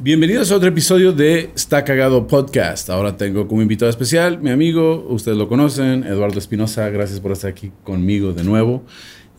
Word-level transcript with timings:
Bienvenidos 0.00 0.52
a 0.52 0.56
otro 0.56 0.68
episodio 0.68 1.12
de 1.12 1.50
Está 1.56 1.82
Cagado 1.82 2.28
Podcast. 2.28 2.88
Ahora 2.88 3.16
tengo 3.16 3.48
como 3.48 3.62
invitado 3.62 3.90
especial 3.90 4.40
mi 4.40 4.50
amigo, 4.50 5.04
ustedes 5.08 5.36
lo 5.36 5.48
conocen, 5.48 6.04
Eduardo 6.04 6.38
Espinosa. 6.38 6.88
Gracias 6.88 7.18
por 7.18 7.32
estar 7.32 7.50
aquí 7.50 7.72
conmigo 7.82 8.32
de 8.32 8.44
nuevo. 8.44 8.84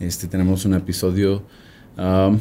Este, 0.01 0.27
tenemos 0.27 0.65
un 0.65 0.73
episodio 0.73 1.43
um, 1.97 2.37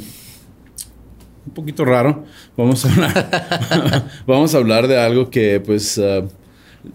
un 1.46 1.54
poquito 1.54 1.84
raro. 1.84 2.24
Vamos 2.56 2.84
a 2.84 2.92
hablar, 2.92 4.10
vamos 4.26 4.52
a 4.52 4.58
hablar 4.58 4.88
de 4.88 4.98
algo 4.98 5.30
que 5.30 5.60
pues... 5.64 5.96
Uh, 5.96 6.28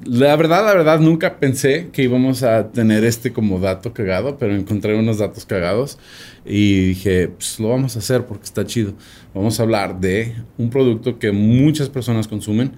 la 0.05 0.35
verdad, 0.35 0.65
la 0.65 0.73
verdad, 0.73 0.99
nunca 0.99 1.39
pensé 1.39 1.89
que 1.91 2.03
íbamos 2.03 2.43
a 2.43 2.71
tener 2.71 3.03
este 3.03 3.33
como 3.33 3.59
dato 3.59 3.93
cagado, 3.93 4.38
pero 4.38 4.55
encontré 4.55 4.97
unos 4.97 5.17
datos 5.17 5.45
cagados 5.45 5.97
y 6.45 6.88
dije, 6.88 7.29
pues 7.29 7.59
lo 7.59 7.69
vamos 7.69 7.95
a 7.95 7.99
hacer 7.99 8.25
porque 8.25 8.45
está 8.45 8.66
chido. 8.66 8.93
Vamos 9.33 9.59
a 9.59 9.63
hablar 9.63 9.99
de 9.99 10.35
un 10.57 10.69
producto 10.69 11.19
que 11.19 11.31
muchas 11.31 11.89
personas 11.89 12.27
consumen. 12.27 12.73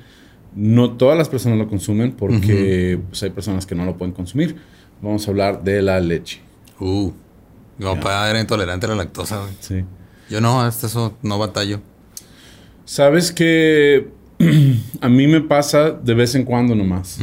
No 0.56 0.92
todas 0.92 1.18
las 1.18 1.28
personas 1.28 1.58
lo 1.58 1.68
consumen 1.68 2.14
porque 2.14 3.00
pues, 3.10 3.24
hay 3.24 3.30
personas 3.32 3.66
que 3.66 3.76
no 3.76 3.86
lo 3.86 3.98
pueden 3.98 4.14
consumir. 4.14 4.56
Vamos 5.02 5.28
a 5.28 5.32
hablar 5.32 5.64
de 5.64 5.82
la 5.82 6.00
leche. 6.00 6.42
Uh, 6.80 7.12
mi 7.78 7.86
papá 7.86 8.30
era 8.30 8.40
intolerante 8.40 8.86
a 8.86 8.90
la 8.90 8.96
lactosa, 8.96 9.42
Sí. 9.60 9.84
Yo 10.30 10.42
no, 10.42 10.62
hasta 10.62 10.88
eso 10.88 11.18
no 11.22 11.38
batallo. 11.38 11.82
Sabes 12.86 13.32
que 13.32 14.08
a 15.02 15.10
mí 15.10 15.28
me 15.28 15.42
pasa 15.42 15.92
de 15.92 16.14
vez 16.14 16.36
en 16.36 16.44
cuando 16.44 16.76
nomás. 16.76 17.20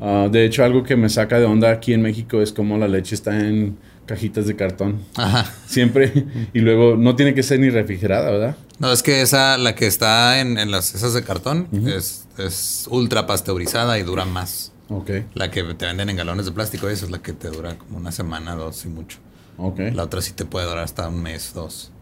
Ah, 0.00 0.28
de 0.30 0.44
hecho, 0.44 0.64
algo 0.64 0.82
que 0.82 0.96
me 0.96 1.08
saca 1.08 1.38
de 1.38 1.46
onda 1.46 1.70
aquí 1.70 1.92
en 1.92 2.02
México 2.02 2.40
es 2.40 2.52
como 2.52 2.76
la 2.78 2.88
leche 2.88 3.14
está 3.14 3.38
en 3.38 3.76
cajitas 4.06 4.46
de 4.46 4.56
cartón. 4.56 5.00
Ajá. 5.16 5.50
Siempre. 5.66 6.26
y 6.52 6.60
luego 6.60 6.96
no 6.96 7.16
tiene 7.16 7.34
que 7.34 7.42
ser 7.42 7.60
ni 7.60 7.70
refrigerada, 7.70 8.30
¿verdad? 8.30 8.56
No, 8.78 8.92
es 8.92 9.02
que 9.02 9.22
esa, 9.22 9.56
la 9.56 9.74
que 9.74 9.86
está 9.86 10.40
en, 10.40 10.70
las 10.70 10.94
esas 10.94 11.14
de 11.14 11.22
cartón, 11.22 11.68
es, 11.86 12.26
es 12.38 12.86
ultra 12.90 13.26
pasteurizada 13.26 13.98
y 13.98 14.02
dura 14.02 14.24
más. 14.24 14.72
Ok. 14.88 15.10
La 15.34 15.50
que 15.50 15.62
te 15.74 15.86
venden 15.86 16.10
en 16.10 16.16
galones 16.16 16.46
de 16.46 16.52
plástico, 16.52 16.88
esa 16.88 17.06
es 17.06 17.10
la 17.10 17.22
que 17.22 17.32
te 17.32 17.48
dura 17.48 17.76
como 17.78 17.98
una 17.98 18.12
semana, 18.12 18.54
dos 18.54 18.84
y 18.84 18.88
mucho. 18.88 19.18
Ok. 19.56 19.78
La 19.92 20.04
otra 20.04 20.20
sí 20.20 20.32
te 20.32 20.44
puede 20.44 20.66
durar 20.66 20.84
hasta 20.84 21.08
un 21.08 21.22
mes, 21.22 21.52
dos. 21.54 21.92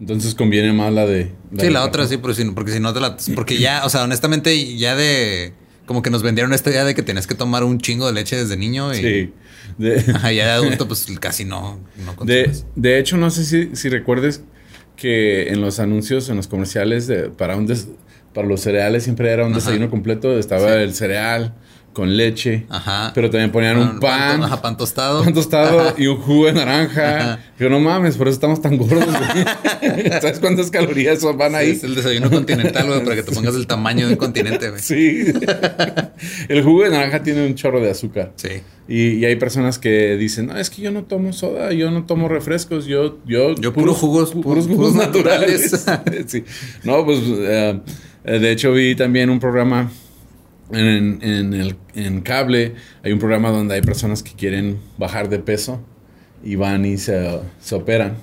Entonces 0.00 0.34
conviene 0.34 0.72
más 0.72 0.92
la 0.92 1.06
de. 1.06 1.32
sí, 1.58 1.70
la 1.70 1.84
otra 1.84 2.06
sí, 2.06 2.18
porque 2.18 2.42
si, 2.42 2.50
porque 2.50 2.72
si 2.72 2.80
no 2.80 2.92
te 2.92 3.00
la. 3.00 3.16
Porque 3.34 3.58
ya, 3.58 3.84
o 3.84 3.88
sea, 3.88 4.04
honestamente, 4.04 4.76
ya 4.76 4.94
de. 4.94 5.52
Como 5.86 6.02
que 6.02 6.10
nos 6.10 6.22
vendieron 6.22 6.52
esta 6.52 6.70
idea 6.70 6.84
de 6.84 6.94
que 6.94 7.02
tenías 7.02 7.26
que 7.26 7.34
tomar 7.34 7.62
un 7.64 7.78
chingo 7.78 8.06
de 8.06 8.12
leche 8.12 8.36
desde 8.36 8.56
niño 8.56 8.92
y. 8.92 8.96
Sí. 8.96 9.32
De, 9.78 10.02
ya 10.22 10.30
de 10.30 10.50
adulto, 10.50 10.86
pues 10.86 11.06
casi 11.20 11.44
no. 11.44 11.80
no 12.04 12.24
de, 12.24 12.50
de, 12.74 12.98
hecho, 12.98 13.16
no 13.16 13.30
sé 13.30 13.44
si, 13.44 13.74
si, 13.76 13.88
recuerdes 13.88 14.42
que 14.96 15.48
en 15.48 15.60
los 15.60 15.80
anuncios, 15.80 16.28
en 16.28 16.36
los 16.36 16.46
comerciales 16.46 17.06
de, 17.06 17.30
para, 17.30 17.56
un 17.56 17.66
para 18.32 18.46
los 18.46 18.60
cereales 18.60 19.04
siempre 19.04 19.30
era 19.30 19.46
un 19.46 19.54
desayuno 19.54 19.90
completo. 19.90 20.38
Estaba 20.38 20.74
el 20.74 20.94
cereal 20.94 21.54
con 21.96 22.14
leche. 22.14 22.66
Ajá. 22.68 23.10
Pero 23.14 23.30
también 23.30 23.50
ponían 23.50 23.78
un 23.78 24.00
pan. 24.00 24.42
Ajá, 24.42 24.60
pan 24.60 24.76
tostado. 24.76 25.24
Pan 25.24 25.32
tostado 25.32 25.94
y 25.96 26.06
un 26.06 26.18
jugo 26.18 26.44
de 26.44 26.52
naranja. 26.52 27.40
Yo 27.58 27.70
no 27.70 27.80
mames, 27.80 28.18
por 28.18 28.28
eso 28.28 28.34
estamos 28.34 28.60
tan 28.60 28.76
gordos, 28.76 29.06
¿Sabes 30.20 30.38
cuántas 30.40 30.70
calorías 30.70 31.24
van 31.38 31.54
ahí? 31.54 31.70
es 31.70 31.84
el 31.84 31.94
desayuno 31.94 32.30
continental, 32.30 32.86
güey, 32.86 33.02
para 33.02 33.16
que 33.16 33.22
te 33.22 33.32
pongas 33.32 33.54
el 33.54 33.66
tamaño 33.66 34.08
de 34.08 34.12
un 34.12 34.18
continente, 34.18 34.68
güey. 34.68 34.82
Sí. 34.82 35.32
el 36.50 36.62
jugo 36.62 36.82
de 36.82 36.90
naranja 36.90 37.22
tiene 37.22 37.46
un 37.46 37.54
chorro 37.54 37.80
de 37.80 37.92
azúcar. 37.92 38.32
Sí. 38.36 38.60
Y, 38.88 39.24
hay 39.24 39.36
personas 39.36 39.78
que 39.78 40.18
dicen, 40.18 40.48
no, 40.48 40.58
es 40.58 40.68
que 40.68 40.82
yo 40.82 40.90
no 40.90 41.04
tomo 41.04 41.32
soda, 41.32 41.72
yo 41.72 41.90
no 41.90 42.04
tomo 42.04 42.28
refrescos, 42.28 42.84
yo... 42.84 43.16
Yo, 43.24 43.54
yo 43.54 43.72
puros 43.72 43.96
jugos, 43.96 44.32
puros 44.32 44.66
jugos 44.66 44.94
naturales. 44.94 45.86
sí. 46.26 46.44
No, 46.84 47.06
pues, 47.06 47.20
eh, 47.24 47.80
de 48.22 48.52
hecho 48.52 48.72
vi 48.72 48.94
también 48.94 49.30
un 49.30 49.40
programa 49.40 49.90
en, 50.72 51.22
en, 51.22 51.54
el, 51.54 51.76
en 51.94 52.20
cable 52.22 52.74
hay 53.04 53.12
un 53.12 53.18
programa 53.18 53.50
donde 53.50 53.74
hay 53.74 53.82
personas 53.82 54.22
que 54.22 54.32
quieren 54.32 54.78
bajar 54.98 55.28
de 55.28 55.38
peso 55.38 55.80
y 56.42 56.56
van 56.56 56.84
y 56.84 56.96
se, 56.96 57.40
se 57.60 57.74
operan 57.74 58.16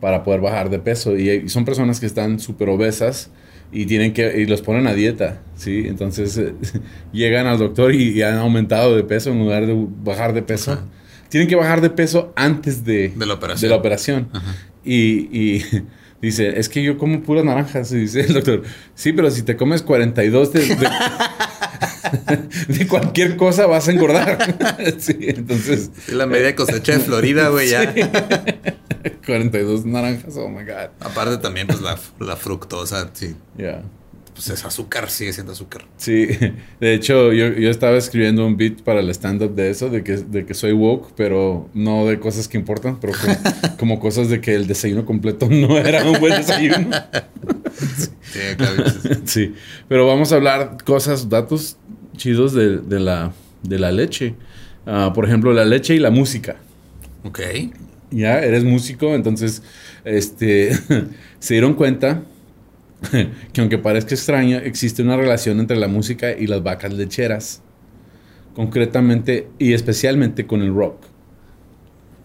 para 0.00 0.24
poder 0.24 0.40
bajar 0.40 0.70
de 0.70 0.78
peso. 0.78 1.16
Y, 1.16 1.48
son 1.48 1.64
personas 1.64 2.00
que 2.00 2.06
están 2.06 2.40
súper 2.40 2.68
obesas 2.70 3.30
y 3.70 3.86
tienen 3.86 4.12
que 4.12 4.40
y 4.40 4.46
los 4.46 4.62
ponen 4.62 4.86
a 4.86 4.94
dieta, 4.94 5.40
¿sí? 5.56 5.84
Entonces 5.86 6.36
eh, 6.38 6.54
llegan 7.12 7.46
al 7.46 7.58
doctor 7.58 7.94
y, 7.94 8.22
han 8.22 8.38
aumentado 8.38 8.96
de 8.96 9.04
peso 9.04 9.30
en 9.30 9.38
lugar 9.38 9.66
de 9.66 9.86
bajar 10.02 10.32
de 10.32 10.42
peso. 10.42 10.78
Tienen 11.28 11.48
que 11.48 11.56
bajar 11.56 11.80
de 11.80 11.90
peso 11.90 12.32
antes 12.36 12.84
de, 12.84 13.08
de 13.08 13.26
la 13.26 13.34
operación. 13.34 13.68
De 13.68 13.74
la 13.74 13.76
operación. 13.76 14.28
Y, 14.84 15.28
y 15.32 15.64
dice, 16.22 16.58
es 16.58 16.68
que 16.68 16.82
yo 16.82 16.98
como 16.98 17.22
puras 17.22 17.44
naranjas. 17.44 17.92
Y 17.92 17.98
dice 18.00 18.20
el 18.20 18.34
doctor, 18.34 18.62
sí, 18.94 19.12
pero 19.12 19.30
si 19.30 19.42
te 19.42 19.56
comes 19.56 19.82
42 19.82 20.52
de 20.52 20.60
de 20.60 20.88
cualquier 22.88 23.36
cosa 23.36 23.66
vas 23.66 23.88
a 23.88 23.92
engordar. 23.92 24.38
sí, 24.98 25.16
entonces. 25.20 25.90
la 26.08 26.26
media 26.26 26.54
cosecha 26.54 26.92
de 26.92 26.98
Florida, 26.98 27.48
güey, 27.48 27.68
ya. 27.68 27.94
42 29.26 29.84
naranjas, 29.86 30.36
oh 30.36 30.48
my 30.48 30.64
God. 30.64 30.90
Aparte 31.00 31.38
también, 31.38 31.66
pues 31.66 31.80
la, 31.80 31.98
la 32.20 32.36
fructosa, 32.36 33.10
sí. 33.12 33.34
Ya. 33.56 33.82
Pues 34.34 34.48
es 34.48 34.64
azúcar, 34.64 35.10
sigue 35.10 35.32
siendo 35.34 35.52
azúcar. 35.52 35.84
Sí, 35.98 36.26
de 36.80 36.94
hecho, 36.94 37.34
yo, 37.34 37.48
yo 37.48 37.68
estaba 37.68 37.98
escribiendo 37.98 38.46
un 38.46 38.56
beat 38.56 38.80
para 38.80 39.00
el 39.00 39.10
stand-up 39.10 39.54
de 39.54 39.68
eso, 39.68 39.90
de 39.90 40.02
que, 40.02 40.16
de 40.16 40.46
que 40.46 40.54
soy 40.54 40.72
woke, 40.72 41.12
pero 41.14 41.68
no 41.74 42.06
de 42.06 42.18
cosas 42.18 42.48
que 42.48 42.56
importan, 42.56 42.98
pero 42.98 43.12
como, 43.78 44.00
cosas 44.00 44.30
de 44.30 44.40
que 44.40 44.54
el 44.54 44.66
desayuno 44.66 45.04
completo 45.04 45.48
no 45.50 45.76
era 45.76 46.04
un 46.10 46.18
buen 46.18 46.34
desayuno. 46.34 46.88
Sí, 48.22 48.40
claro. 48.56 48.84
sí, 49.26 49.54
pero 49.86 50.06
vamos 50.06 50.32
a 50.32 50.36
hablar 50.36 50.78
cosas, 50.82 51.28
datos 51.28 51.76
chidos 52.16 52.52
de, 52.52 52.78
de, 52.78 53.00
la, 53.00 53.32
de 53.62 53.78
la 53.78 53.92
leche. 53.92 54.34
Ah, 54.86 55.12
por 55.14 55.24
ejemplo, 55.26 55.52
la 55.52 55.64
leche 55.64 55.94
y 55.94 55.98
la 55.98 56.10
música. 56.10 56.56
Ok. 57.24 57.40
Ya, 58.10 58.40
eres 58.40 58.64
músico, 58.64 59.14
entonces, 59.14 59.62
este, 60.04 60.72
se 61.38 61.54
dieron 61.54 61.74
cuenta 61.74 62.22
que 63.52 63.60
aunque 63.60 63.78
parezca 63.78 64.14
extraño, 64.14 64.58
existe 64.58 65.02
una 65.02 65.16
relación 65.16 65.60
entre 65.60 65.76
la 65.76 65.88
música 65.88 66.32
y 66.32 66.46
las 66.46 66.62
vacas 66.62 66.92
lecheras. 66.92 67.62
Concretamente 68.54 69.48
y 69.58 69.72
especialmente 69.72 70.46
con 70.46 70.60
el 70.60 70.74
rock. 70.74 70.96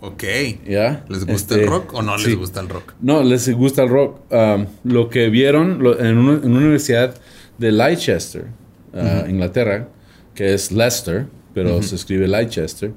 Ok. 0.02 0.24
¿Ya? 0.68 1.06
¿Les 1.09 1.26
gusta 1.26 1.56
el 1.56 1.62
este, 1.62 1.72
rock 1.72 1.94
o 1.94 2.02
no 2.02 2.18
les 2.18 2.36
gusta 2.36 2.59
el 2.59 2.70
rock? 2.70 2.94
No, 3.02 3.24
les 3.24 3.50
gusta 3.50 3.84
el 3.84 3.90
rock. 3.90 4.20
Um, 4.31 4.66
lo 4.84 5.09
que 5.09 5.30
vieron 5.30 5.81
en, 6.00 6.18
una, 6.18 6.40
universidad 6.46 7.16
de 7.58 7.72
Leicester, 7.72 8.46
uh, 8.97 9.30
Inglaterra, 9.30 9.88
que 10.35 10.53
es 10.53 10.72
Leicester, 10.72 11.28
pero 11.53 11.81
se 11.81 11.96
escribe 11.96 12.28
Leicester, 12.28 12.91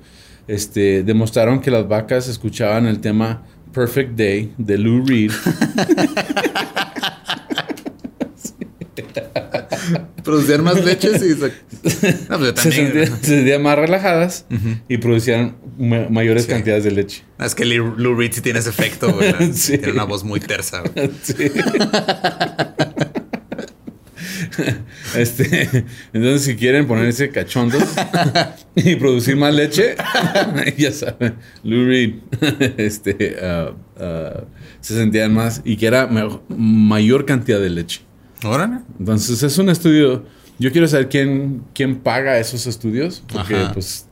este, 0.47 1.03
demostraron 1.03 1.61
que 1.61 1.71
las 1.71 1.87
vacas 1.89 2.29
escuchaban 2.29 2.87
el 2.87 3.01
tema 3.01 3.43
Perfect 3.73 4.17
Day 4.17 4.53
de 4.59 4.79
Lou 4.79 5.07
Reed. 5.07 5.33
producían 10.31 10.63
más 10.63 10.85
leches 10.85 11.23
y 11.23 11.35
se, 11.35 11.53
pues 12.29 12.61
se, 12.61 12.73
sentían, 12.73 13.63
más 13.63 13.79
relajadas 13.79 14.47
y 14.89 14.99
producían 14.99 15.57
mayores 15.79 16.47
cantidades 16.47 16.85
de 16.85 16.93
leche. 16.93 17.25
Es 17.39 17.55
que 17.55 17.65
Lou 17.65 18.15
Reed 18.15 18.33
sí 18.33 18.41
tiene 18.41 18.61
ese 18.61 18.71
efecto, 18.71 19.13
güey. 19.13 19.35
Tiene 19.67 19.93
una 19.93 20.05
voz 20.05 20.25
muy 20.25 20.41
tersa. 20.41 20.83
Sí. 21.23 21.35
Este, 25.17 25.85
entonces, 26.13 26.43
si 26.43 26.57
quieren 26.57 26.87
ponerse 26.87 27.31
cachondos 27.31 27.83
y 28.75 28.97
producir 28.97 29.37
más 29.37 29.55
leche, 29.55 29.97
ya 30.79 30.93
saben, 30.93 31.35
Lou 31.65 31.87
Reed 31.87 32.15
este, 32.77 33.37
uh, 33.43 34.03
uh, 34.03 34.45
se 34.81 34.95
sentían 34.95 35.35
más 35.35 35.63
y 35.65 35.77
que 35.77 35.87
era 35.87 36.09
mayor 36.49 37.27
cantidad 37.27 37.61
de 37.61 37.71
leche. 37.71 38.03
Órale. 38.45 38.79
Entonces 38.99 39.43
es 39.43 39.59
un 39.59 39.69
estudio. 39.69 40.25
Yo 40.59 40.73
quiero 40.73 40.87
saber 40.89 41.09
quién, 41.09 41.65
quién 41.75 42.01
paga 42.01 42.39
esos 42.39 42.67
estudios. 42.67 43.23
Porque, 43.33 43.57
pues. 43.73 44.07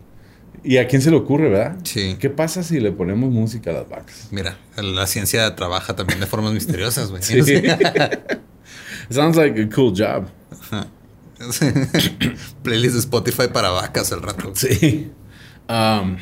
¿Y 0.65 0.79
a 0.79 0.89
quién 0.89 1.00
se 1.00 1.11
le 1.11 1.17
ocurre, 1.17 1.49
verdad? 1.49 1.77
Sí. 1.85 2.17
¿Qué 2.19 2.31
pasa 2.31 2.62
si 2.62 2.81
le 2.81 2.91
ponemos 2.91 3.31
música 3.31 3.71
a 3.71 3.75
las 3.75 3.89
vacas? 3.89 4.29
Mira, 4.31 4.59
la 4.77 5.06
ciencia 5.06 5.55
trabaja 5.55 5.95
también 5.95 6.21
de 6.21 6.27
formas 6.27 6.53
misteriosas, 6.53 7.11
güey. 7.11 7.23
Sí. 7.23 7.43
Sounds 9.10 9.37
like 9.37 9.58
a 9.58 9.66
cool 9.69 9.93
job. 9.93 10.28
Playlist 12.62 12.94
de 12.94 13.00
Spotify 13.00 13.49
para 13.49 13.70
vacas 13.70 14.12
al 14.12 14.22
rato. 14.22 14.52
Sí. 14.55 15.10
Um, 15.69 16.16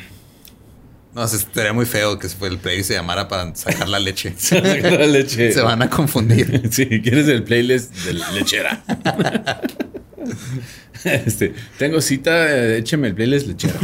No, 1.17 1.23
estaría 1.23 1.73
muy 1.73 1.85
feo 1.87 2.19
que 2.19 2.29
fue 2.29 2.47
el 2.47 2.59
playlist 2.59 2.89
se 2.89 2.93
llamara 2.93 3.27
para 3.27 3.55
sacar 3.55 3.89
la 3.89 3.97
leche. 3.97 4.35
la 4.51 5.07
leche. 5.07 5.51
se 5.51 5.61
van 5.61 5.81
a 5.81 5.89
confundir. 5.89 6.61
Sí, 6.71 6.85
¿quieres 7.01 7.27
el 7.27 7.43
playlist 7.43 7.91
de 8.05 8.13
la 8.13 8.31
lechera? 8.33 8.83
este, 11.03 11.55
tengo 11.79 12.01
cita, 12.01 12.55
eh, 12.55 12.77
écheme 12.77 13.07
el 13.07 13.15
playlist 13.15 13.47
lechera. 13.47 13.79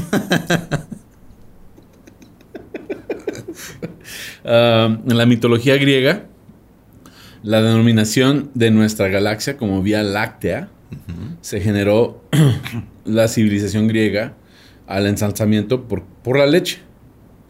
Ah, 4.45 4.95
en 5.07 5.17
la 5.17 5.25
mitología 5.25 5.77
griega, 5.77 6.27
la 7.43 7.61
denominación 7.61 8.49
de 8.53 8.71
nuestra 8.71 9.09
galaxia 9.09 9.57
como 9.57 9.81
Vía 9.83 10.01
Láctea 10.03 10.69
se 11.41 11.59
generó 11.61 12.23
la 13.05 13.27
civilización 13.27 13.87
griega 13.87 14.33
al 14.87 15.07
ensalzamiento 15.07 15.87
por, 15.87 16.03
por 16.03 16.37
la 16.37 16.45
leche. 16.45 16.79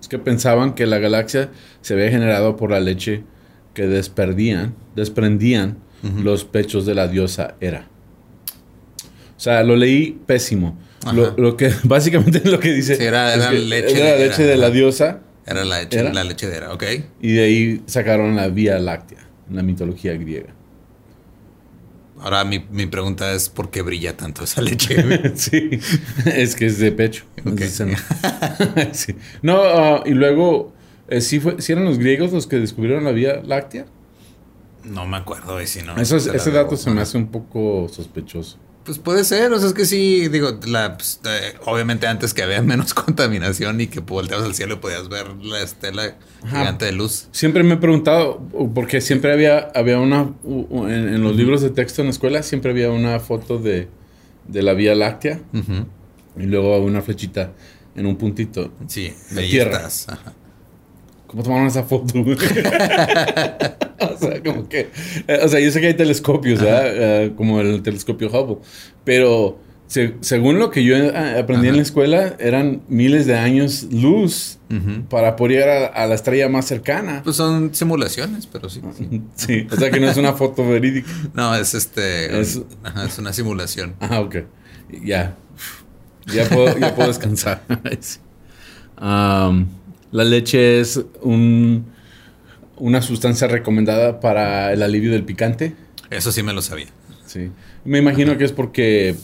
Es 0.01 0.07
que 0.07 0.19
pensaban 0.19 0.73
que 0.75 0.85
la 0.85 0.97
galaxia 0.99 1.49
se 1.81 1.93
había 1.93 2.09
generado 2.09 2.55
por 2.57 2.71
la 2.71 2.79
leche 2.79 3.23
que 3.73 3.87
desperdían, 3.87 4.75
desprendían 4.95 5.77
los 6.21 6.43
pechos 6.43 6.85
de 6.85 6.95
la 6.95 7.07
diosa 7.07 7.55
Hera. 7.61 7.87
O 9.37 9.39
sea, 9.39 9.63
lo 9.63 9.75
leí 9.75 10.19
pésimo. 10.25 10.77
Lo, 11.13 11.35
lo 11.37 11.57
que 11.57 11.71
básicamente 11.83 12.41
lo 12.49 12.59
que 12.59 12.71
dice 12.73 12.95
Sí, 12.95 13.03
era- 13.03 13.33
es 13.35 13.41
era 13.41 13.49
que 13.51 13.59
leche 13.59 13.95
era 13.97 14.05
la 14.05 14.15
de 14.17 14.27
leche 14.27 14.43
Hera, 14.43 14.51
de 14.51 14.57
la 14.57 14.69
diosa 14.69 15.19
Era 15.45 15.65
la 15.65 15.79
leche, 15.81 15.99
¿Era? 15.99 16.13
la 16.13 16.23
lechedera, 16.23 16.73
¿ok? 16.73 16.83
y 17.21 17.33
de 17.33 17.43
ahí 17.43 17.81
sacaron 17.85 18.35
la 18.37 18.47
Vía 18.47 18.79
Láctea, 18.79 19.19
en 19.53 19.57
la 19.57 19.63
mitología 19.63 20.13
griega. 20.17 20.49
Ahora 22.19 22.43
mi, 22.45 22.65
mi 22.71 22.85
pregunta 22.85 23.33
es 23.33 23.49
¿por 23.49 23.69
qué 23.69 23.81
brilla 23.81 24.15
tanto 24.17 24.43
esa 24.43 24.61
leche? 24.61 25.31
sí, 25.35 25.79
es 26.25 26.55
que 26.55 26.65
es 26.67 26.79
de 26.79 26.91
pecho. 26.91 27.25
Ok. 27.45 27.59
es 27.59 27.59
de 27.59 27.67
seno. 27.69 27.97
Sí. 28.93 29.15
No, 29.41 29.61
ah, 29.63 30.03
y 30.05 30.11
luego, 30.11 30.73
eh, 31.07 31.21
¿sí, 31.21 31.39
fue, 31.39 31.61
¿sí 31.61 31.71
eran 31.71 31.85
los 31.85 31.97
griegos 31.99 32.31
los 32.31 32.47
que 32.47 32.57
descubrieron 32.59 33.03
la 33.03 33.11
Vía 33.11 33.41
Láctea? 33.43 33.85
no 34.85 35.07
me 35.07 35.15
acuerdo, 35.15 35.61
y 35.61 35.67
si 35.67 35.81
no. 35.81 35.95
Eso 35.95 36.17
es- 36.17 36.27
ese 36.27 36.51
dato 36.51 36.75
se 36.75 36.89
me 36.91 36.99
hace 37.01 37.17
un 37.17 37.27
poco 37.27 37.87
sospechoso. 37.89 38.57
Pues 38.85 38.99
puede 38.99 39.23
ser, 39.23 39.53
o 39.53 39.59
sea, 39.59 39.69
es 39.69 39.73
que 39.73 39.85
sí, 39.85 40.27
digo, 40.27 40.59
la, 40.67 40.97
pues, 40.97 41.19
eh, 41.25 41.53
obviamente 41.65 42.05
antes 42.05 42.33
que 42.33 42.43
había 42.43 42.61
menos 42.63 42.93
contaminación 42.93 43.79
y 43.79 43.87
que 43.87 44.01
volteabas 44.01 44.45
al 44.45 44.55
cielo 44.55 44.75
y 44.75 44.77
podías 44.77 45.07
ver 45.07 45.27
la 45.41 45.61
estela 45.61 46.17
Ajá. 46.43 46.59
gigante 46.59 46.85
de 46.85 46.91
luz. 46.91 47.27
Siempre 47.31 47.63
me 47.63 47.75
he 47.75 47.77
preguntado, 47.77 48.41
porque 48.75 48.99
siempre 48.99 49.31
había, 49.31 49.71
había 49.73 49.99
una, 49.99 50.33
en, 50.43 50.89
en 51.13 51.23
los 51.23 51.35
libros 51.35 51.61
de 51.61 51.69
texto 51.69 52.01
en 52.01 52.07
la 52.07 52.11
escuela, 52.11 52.43
siempre 52.43 52.71
había 52.71 52.91
una 52.91 53.19
foto 53.21 53.57
de, 53.57 53.87
de 54.47 54.61
la 54.63 54.73
Vía 54.73 54.95
Láctea 54.95 55.39
y 56.37 56.43
luego 56.43 56.77
una 56.79 57.01
flechita 57.01 57.53
en 57.95 58.05
un 58.05 58.17
puntito. 58.17 58.73
Sí, 58.87 59.13
De 59.31 59.43
tierra. 59.47 59.77
estás. 59.77 60.09
Ajá. 60.09 60.33
¿Cómo 61.33 61.41
tomaron 61.43 61.65
esa 61.67 61.81
foto? 61.83 62.13
o 62.21 64.17
sea, 64.19 64.43
como 64.43 64.69
que. 64.69 64.89
o 65.43 65.47
sea, 65.47 65.59
yo 65.59 65.71
sé 65.71 65.81
que 65.81 65.87
hay 65.87 65.93
telescopios, 65.95 66.61
¿verdad? 66.61 66.83
Eh, 67.23 67.33
como 67.35 67.59
el 67.59 67.81
telescopio 67.81 68.29
Hubble. 68.29 68.57
Pero 69.03 69.59
se- 69.87 70.13
según 70.21 70.59
lo 70.59 70.69
que 70.69 70.83
yo 70.83 70.95
eh, 70.95 71.39
aprendí 71.39 71.69
en 71.69 71.77
la 71.77 71.81
escuela, 71.81 72.35
eran 72.39 72.81
miles 72.87 73.25
de 73.25 73.35
años 73.35 73.87
luz 73.91 74.59
para 75.09 75.35
poder 75.35 75.51
llegar 75.59 75.69
a, 75.69 76.03
a 76.03 76.07
la 76.07 76.13
estrella 76.15 76.49
más 76.49 76.65
cercana. 76.65 77.21
Pues 77.23 77.35
son 77.35 77.73
simulaciones, 77.73 78.45
pero 78.47 78.69
sí. 78.69 78.81
sí. 78.95 79.21
Sí, 79.35 79.67
o 79.71 79.75
sea 79.75 79.89
que 79.89 79.99
no 79.99 80.07
es 80.09 80.17
una 80.17 80.33
foto 80.33 80.67
verídica. 80.67 81.09
No, 81.33 81.55
es 81.55 81.73
este. 81.73 82.39
Es- 82.39 82.61
ajá, 82.83 83.05
es 83.05 83.17
una 83.17 83.33
simulación. 83.33 83.95
Ah, 83.99 84.19
ok. 84.19 84.35
Ya. 85.03 85.35
Ya 86.33 86.45
puedo, 86.47 86.77
ya 86.77 86.93
puedo 86.95 87.07
descansar. 87.07 87.63
Sí. 87.99 88.19
La 90.13 90.23
leche 90.23 90.79
es 90.79 91.03
un, 91.21 91.87
una 92.77 93.01
sustancia 93.01 93.47
recomendada 93.47 94.19
para 94.19 94.71
el 94.71 94.83
alivio 94.83 95.11
del 95.11 95.25
picante. 95.25 95.75
Eso 96.11 96.31
sí 96.31 96.43
me 96.43 96.53
lo 96.53 96.61
sabía. 96.61 96.87
Sí. 97.25 97.49
Me 97.83 97.97
imagino 97.97 98.37
que 98.37 98.45
es 98.45 98.51
porque 98.51 99.15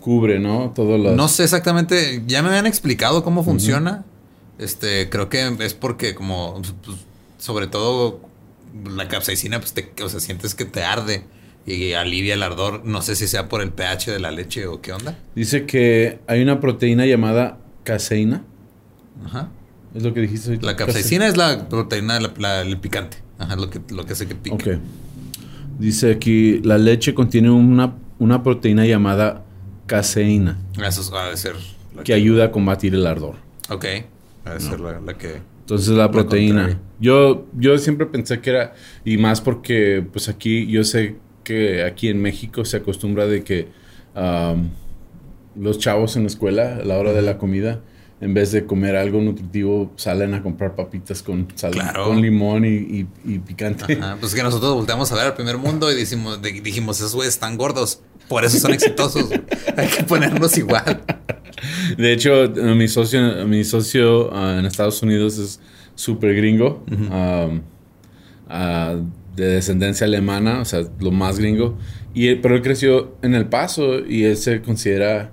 cubre, 0.00 0.40
¿no? 0.40 0.72
Todo 0.74 0.98
lo. 0.98 1.14
No 1.14 1.28
sé 1.28 1.44
exactamente, 1.44 2.24
ya 2.26 2.42
me 2.42 2.48
habían 2.48 2.66
explicado 2.66 3.22
cómo 3.22 3.44
funciona. 3.44 4.04
Este, 4.58 5.08
creo 5.08 5.28
que 5.28 5.56
es 5.60 5.74
porque 5.74 6.16
como 6.16 6.60
pues, 6.84 6.98
sobre 7.38 7.68
todo 7.68 8.20
la 8.84 9.06
capsaicina 9.06 9.60
pues 9.60 9.74
te, 9.74 9.92
o 10.02 10.08
sea, 10.08 10.18
sientes 10.18 10.56
que 10.56 10.64
te 10.64 10.82
arde 10.82 11.24
y 11.66 11.92
alivia 11.92 12.34
el 12.34 12.42
ardor, 12.42 12.84
no 12.84 13.00
sé 13.00 13.14
si 13.14 13.28
sea 13.28 13.48
por 13.48 13.62
el 13.62 13.70
pH 13.70 14.10
de 14.10 14.18
la 14.18 14.32
leche 14.32 14.66
o 14.66 14.80
qué 14.80 14.92
onda. 14.92 15.16
Dice 15.36 15.66
que 15.66 16.18
hay 16.26 16.42
una 16.42 16.58
proteína 16.58 17.06
llamada 17.06 17.58
caseína. 17.84 18.44
Ajá. 19.24 19.50
Es 19.96 20.02
lo 20.02 20.12
que 20.12 20.20
dijiste. 20.20 20.58
La 20.60 20.76
capsaicina 20.76 21.26
es 21.26 21.36
la 21.36 21.68
proteína 21.68 22.20
la- 22.20 22.32
la- 22.38 22.60
el 22.62 22.78
picante, 22.78 23.18
ajá, 23.38 23.56
lo 23.56 23.70
que 23.70 23.80
lo 23.90 24.04
que 24.04 24.12
hace 24.12 24.26
que 24.26 24.34
pique. 24.34 24.54
Ok. 24.74 24.78
Dice 25.78 26.10
aquí, 26.12 26.60
la 26.62 26.78
leche 26.78 27.14
contiene 27.14 27.50
una, 27.50 27.94
una 28.18 28.42
proteína 28.42 28.86
llamada 28.86 29.44
caseína 29.86 30.58
Eso 30.82 31.10
va 31.12 31.30
a 31.30 31.36
ser 31.36 31.54
la 31.94 32.02
que 32.02 32.12
ayuda 32.14 32.46
a 32.46 32.50
combatir 32.50 32.94
el 32.94 33.06
ardor. 33.06 33.34
Ok, 33.70 33.84
va 34.46 34.52
a 34.54 34.60
ser 34.60 34.80
la, 34.80 35.00
la 35.00 35.14
que 35.18 35.36
Entonces 35.60 35.88
la 35.90 36.10
proteína. 36.10 36.62
contraria. 36.62 36.80
Yo, 36.98 37.46
yo 37.58 37.76
siempre 37.78 38.06
pensé 38.06 38.40
que 38.40 38.50
era, 38.50 38.74
y 39.04 39.16
más 39.18 39.40
porque 39.42 40.04
pues 40.12 40.28
aquí, 40.30 40.66
yo 40.66 40.82
sé 40.84 41.16
que 41.44 41.84
aquí 41.84 42.08
en 42.08 42.20
México 42.22 42.64
se 42.64 42.78
acostumbra 42.78 43.26
de 43.26 43.44
que 43.44 43.68
los 45.56 45.78
chavos 45.78 46.16
en 46.16 46.22
la 46.22 46.28
escuela, 46.28 46.76
a 46.76 46.84
la 46.84 46.98
hora 46.98 47.12
de 47.12 47.22
la 47.22 47.38
comida, 47.38 47.80
en 48.20 48.32
vez 48.34 48.50
de 48.52 48.64
comer 48.64 48.96
algo 48.96 49.20
nutritivo, 49.20 49.92
salen 49.96 50.32
a 50.34 50.42
comprar 50.42 50.74
papitas 50.74 51.22
con 51.22 51.48
sal, 51.54 51.72
Claro. 51.72 52.04
con 52.06 52.20
limón 52.22 52.64
y, 52.64 52.68
y- 52.68 53.06
y 53.24 53.38
picante. 53.40 53.92
Ajá, 54.00 54.16
pues 54.18 54.34
que 54.34 54.42
nosotros 54.42 54.74
volteamos 54.74 55.12
a 55.12 55.16
ver 55.16 55.26
al 55.26 55.34
primer 55.34 55.58
mundo 55.58 55.92
y 55.92 55.94
dijimos, 55.94 56.40
dijimos 56.42 56.98
esos 56.98 57.14
güeyes 57.14 57.34
están 57.34 57.56
gordos, 57.58 58.00
por 58.28 58.44
eso 58.44 58.58
son 58.58 58.72
exitosos. 58.72 59.28
Hay 59.76 59.88
que 59.88 60.02
ponernos 60.04 60.56
igual. 60.56 61.02
De 61.98 62.12
hecho, 62.12 62.44
eh, 62.44 62.74
mi 62.74 62.88
socio, 62.88 63.46
mi 63.46 63.64
socio 63.64 64.34
ah, 64.34 64.56
en 64.58 64.66
Estados 64.66 65.02
Unidos 65.02 65.38
es 65.38 65.60
súper 65.94 66.34
gringo, 66.36 66.84
ah, 68.48 68.96
de 69.36 69.46
descendencia 69.46 70.06
alemana, 70.06 70.60
o 70.60 70.64
sea, 70.64 70.80
lo 71.00 71.10
más 71.10 71.38
gringo. 71.38 71.76
Y, 72.14 72.28
él- 72.28 72.40
pero 72.40 72.54
él 72.56 72.62
creció 72.62 73.16
en 73.22 73.34
El 73.34 73.46
Paso 73.46 73.98
y 74.06 74.24
él 74.24 74.36
se 74.38 74.62
considera 74.62 75.32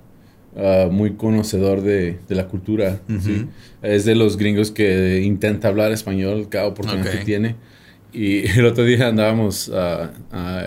ah, 0.57 0.87
muy 0.91 1.13
conocedor 1.13 1.81
de, 1.81 2.19
de 2.27 2.35
la 2.35 2.47
cultura. 2.47 3.01
¿sí? 3.21 3.47
Es 3.81 4.05
de 4.05 4.15
los 4.15 4.37
gringos 4.37 4.71
que 4.71 5.21
intenta 5.21 5.67
hablar 5.67 5.91
español 5.91 6.47
cada 6.49 6.67
oportunidad 6.67 7.07
Ok. 7.07 7.19
que 7.19 7.25
tiene. 7.25 7.55
Y 8.11 8.47
el 8.59 8.65
otro 8.65 8.83
día 8.83 9.07
andábamos 9.07 9.71
ah, 9.73 10.11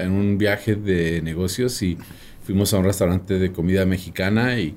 en 0.00 0.12
un 0.12 0.38
viaje 0.38 0.75
de 0.76 1.23
negocios 1.23 1.81
y 1.83 1.97
fuimos 2.43 2.73
a 2.75 2.78
un 2.78 2.85
restaurante 2.85 3.38
de 3.38 3.52
comida 3.52 3.87
mexicana 3.87 4.59
y, 4.59 4.75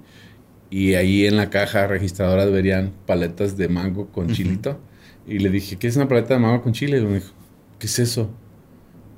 y 0.72 0.94
ahí 0.96 1.26
en 1.26 1.36
la 1.38 1.50
caja 1.50 1.88
registradora 1.88 2.46
verían 2.46 2.92
paletas 3.06 3.58
de 3.58 3.68
mango 3.70 4.08
con 4.08 4.28
chilito. 4.34 4.80
Y 5.28 5.40
le 5.40 5.50
dije, 5.50 5.76
¿qué 5.78 5.88
es 5.88 5.96
una 5.96 6.08
paleta 6.08 6.34
de 6.34 6.40
mango 6.40 6.62
con 6.64 6.74
chile? 6.74 6.98
Y 6.98 7.02
me 7.06 7.16
dijo, 7.16 7.32
¿qué 7.78 7.86
es 7.88 8.00
eso? 8.00 8.32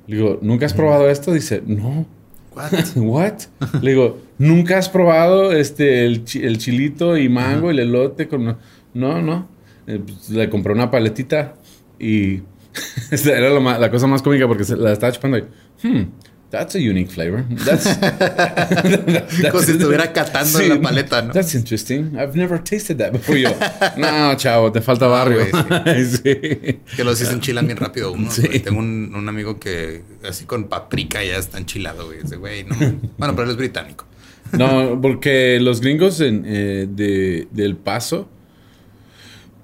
Le 0.06 0.16
digo, 0.16 0.38
¿nunca 0.42 0.66
has 0.66 0.74
probado 0.74 1.08
esto? 1.08 1.32
Dice, 1.32 1.62
no. 1.66 2.06
What? 2.54 2.72
¿What? 2.96 3.34
Le 3.82 3.90
digo, 3.92 4.18
¿nunca 4.38 4.78
has 4.78 4.88
probado 4.88 5.52
este, 5.52 6.04
el, 6.06 6.24
chi- 6.24 6.42
el 6.44 6.58
chilito 6.58 7.16
y 7.16 7.28
mango, 7.28 7.70
el 7.70 7.78
elote? 7.78 8.28
Con... 8.28 8.56
No, 8.94 9.22
no. 9.22 9.48
Eh, 9.86 10.00
pues, 10.04 10.30
le 10.30 10.48
compré 10.50 10.72
una 10.72 10.90
paletita 10.90 11.54
y 11.98 12.40
era 13.10 13.50
lo 13.50 13.60
ma- 13.60 13.78
la 13.78 13.90
cosa 13.90 14.06
más 14.06 14.22
cómica 14.22 14.46
porque 14.46 14.64
se 14.64 14.76
la 14.76 14.92
estaba 14.92 15.12
chupando 15.12 15.38
y, 15.38 15.42
hmm, 15.82 16.04
that's 16.52 16.74
a 16.74 16.78
unique 16.78 17.10
flavor. 17.10 17.44
That's, 17.64 17.86
Como 19.50 19.62
si 19.62 19.72
estuviera 19.72 20.12
catando 20.12 20.60
en 20.60 20.68
la 20.68 20.80
paleta, 20.80 21.22
¿no? 21.22 21.32
That's 21.32 21.54
interesting. 21.54 22.14
I've 22.14 22.36
never 22.36 22.62
tasted 22.62 22.98
that 22.98 23.10
before. 23.12 23.40
Yo, 23.40 23.48
no, 23.96 24.36
chavo, 24.36 24.70
te 24.70 24.82
falta 24.82 25.06
barrio. 25.06 25.46
güey, 25.50 26.04
sí. 26.04 26.78
Que 26.94 27.04
los 27.04 27.18
se 27.18 27.32
enchilan 27.32 27.66
bien 27.66 27.78
rápido 27.78 28.12
uno. 28.12 28.30
Sí. 28.30 28.42
Tengo 28.60 28.78
un, 28.78 29.14
un 29.14 29.28
amigo 29.28 29.58
que 29.58 30.02
así 30.28 30.44
con 30.44 30.68
paprika 30.68 31.24
ya 31.24 31.38
está 31.38 31.58
enchilado, 31.58 32.06
güey. 32.06 32.18
Ese 32.22 32.36
güey, 32.36 32.64
no. 32.64 32.76
Bueno, 33.16 33.34
pero 33.34 33.44
él 33.44 33.50
es 33.50 33.56
británico. 33.56 34.06
No, 34.52 35.00
porque 35.00 35.58
los 35.60 35.80
gringos 35.80 36.20
en, 36.20 36.44
eh, 36.46 36.86
de, 36.88 37.48
del 37.50 37.76
paso, 37.76 38.28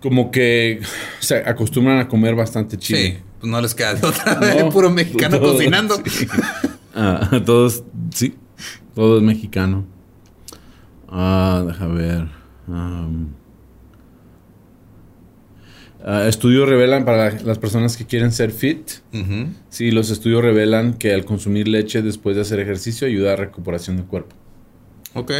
como 0.00 0.30
que 0.30 0.80
se 1.21 1.37
acostumbran 1.37 1.99
a 1.99 2.09
comer 2.09 2.35
bastante 2.35 2.78
chile. 2.78 3.02
Sí, 3.02 3.18
pues 3.40 3.50
no 3.50 3.61
les 3.61 3.75
queda 3.75 3.95
de 3.95 4.07
otra. 4.07 4.35
No, 4.37 4.68
puro 4.73 4.90
mexicano 4.90 5.38
cocinando. 5.38 6.00
sí. 6.07 6.26
Todos, 7.47 7.85
sí, 8.14 8.35
todo 8.95 9.19
es 9.19 9.23
mexicano. 9.23 9.85
Ah, 11.09 11.64
deja 11.67 11.87
ver. 11.87 12.28
Ah, 16.05 16.26
estudios 16.28 16.69
revelan 16.69 17.05
para 17.05 17.31
la- 17.33 17.40
las 17.43 17.59
personas 17.59 17.97
que 17.97 18.07
quieren 18.07 18.31
ser 18.33 18.50
fit. 18.52 18.88
Sí, 19.69 19.90
los 19.90 20.11
estudios 20.11 20.43
revelan 20.43 20.95
que 20.95 21.12
al 21.12 21.25
consumir 21.25 21.67
leche 21.69 22.02
después 22.02 22.37
de 22.37 22.43
hacer 22.43 22.61
ejercicio 22.61 23.07
ayuda 23.07 23.33
a 23.33 23.37
recuperación 23.37 23.97
del 23.97 24.07
cuerpo. 24.07 24.35
Ok. 25.14 25.33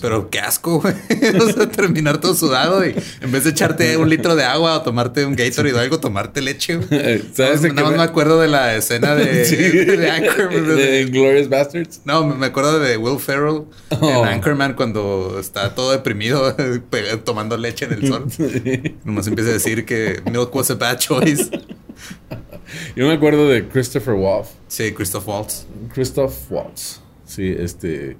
Pero 0.00 0.30
qué 0.30 0.38
asco, 0.40 0.80
güey. 0.80 0.94
o 1.40 1.52
sea, 1.52 1.68
terminar 1.68 2.18
todo 2.20 2.34
sudado 2.34 2.86
y 2.86 2.94
en 3.20 3.32
vez 3.32 3.44
de 3.44 3.50
echarte 3.50 3.96
un 3.96 4.08
litro 4.08 4.36
de 4.36 4.44
agua 4.44 4.76
o 4.76 4.82
tomarte 4.82 5.24
un 5.24 5.34
Gatorade 5.34 5.74
o 5.74 5.78
algo, 5.78 6.00
tomarte 6.00 6.40
leche, 6.40 6.76
güey. 6.76 7.22
¿Sabes 7.34 7.62
Nada 7.62 7.82
más 7.82 7.90
me... 7.92 7.96
me 7.98 8.02
acuerdo 8.02 8.40
de 8.40 8.48
la 8.48 8.74
escena 8.76 9.14
de, 9.14 9.44
sí. 9.46 9.56
de, 9.56 10.10
Anchorman. 10.10 10.76
De 10.76 11.04
Glorious 11.06 11.48
Bastards. 11.48 12.00
No, 12.04 12.26
me 12.26 12.46
acuerdo 12.46 12.78
de 12.78 12.96
Will 12.96 13.18
Ferrell 13.18 13.64
en 13.90 13.98
oh. 14.00 14.24
Anchorman 14.24 14.74
cuando 14.74 15.38
está 15.40 15.74
todo 15.74 15.92
deprimido 15.92 16.54
tomando 17.24 17.56
leche 17.56 17.86
en 17.86 17.92
el 17.92 18.08
sol. 18.08 18.26
Nomás 19.04 19.26
empieza 19.26 19.50
a 19.50 19.54
decir 19.54 19.84
que 19.84 20.22
milk 20.30 20.54
was 20.54 20.70
a 20.70 20.74
bad 20.74 20.98
choice. 20.98 21.50
Yo 22.94 23.06
me 23.06 23.14
acuerdo 23.14 23.48
de 23.48 23.66
Christopher 23.68 24.14
Waltz. 24.14 24.50
Sí, 24.68 24.92
Christoph 24.92 25.26
Waltz. 25.28 25.66
Christoph 25.92 26.34
Waltz. 26.50 27.00
Sí, 27.24 27.54
este. 27.58 28.16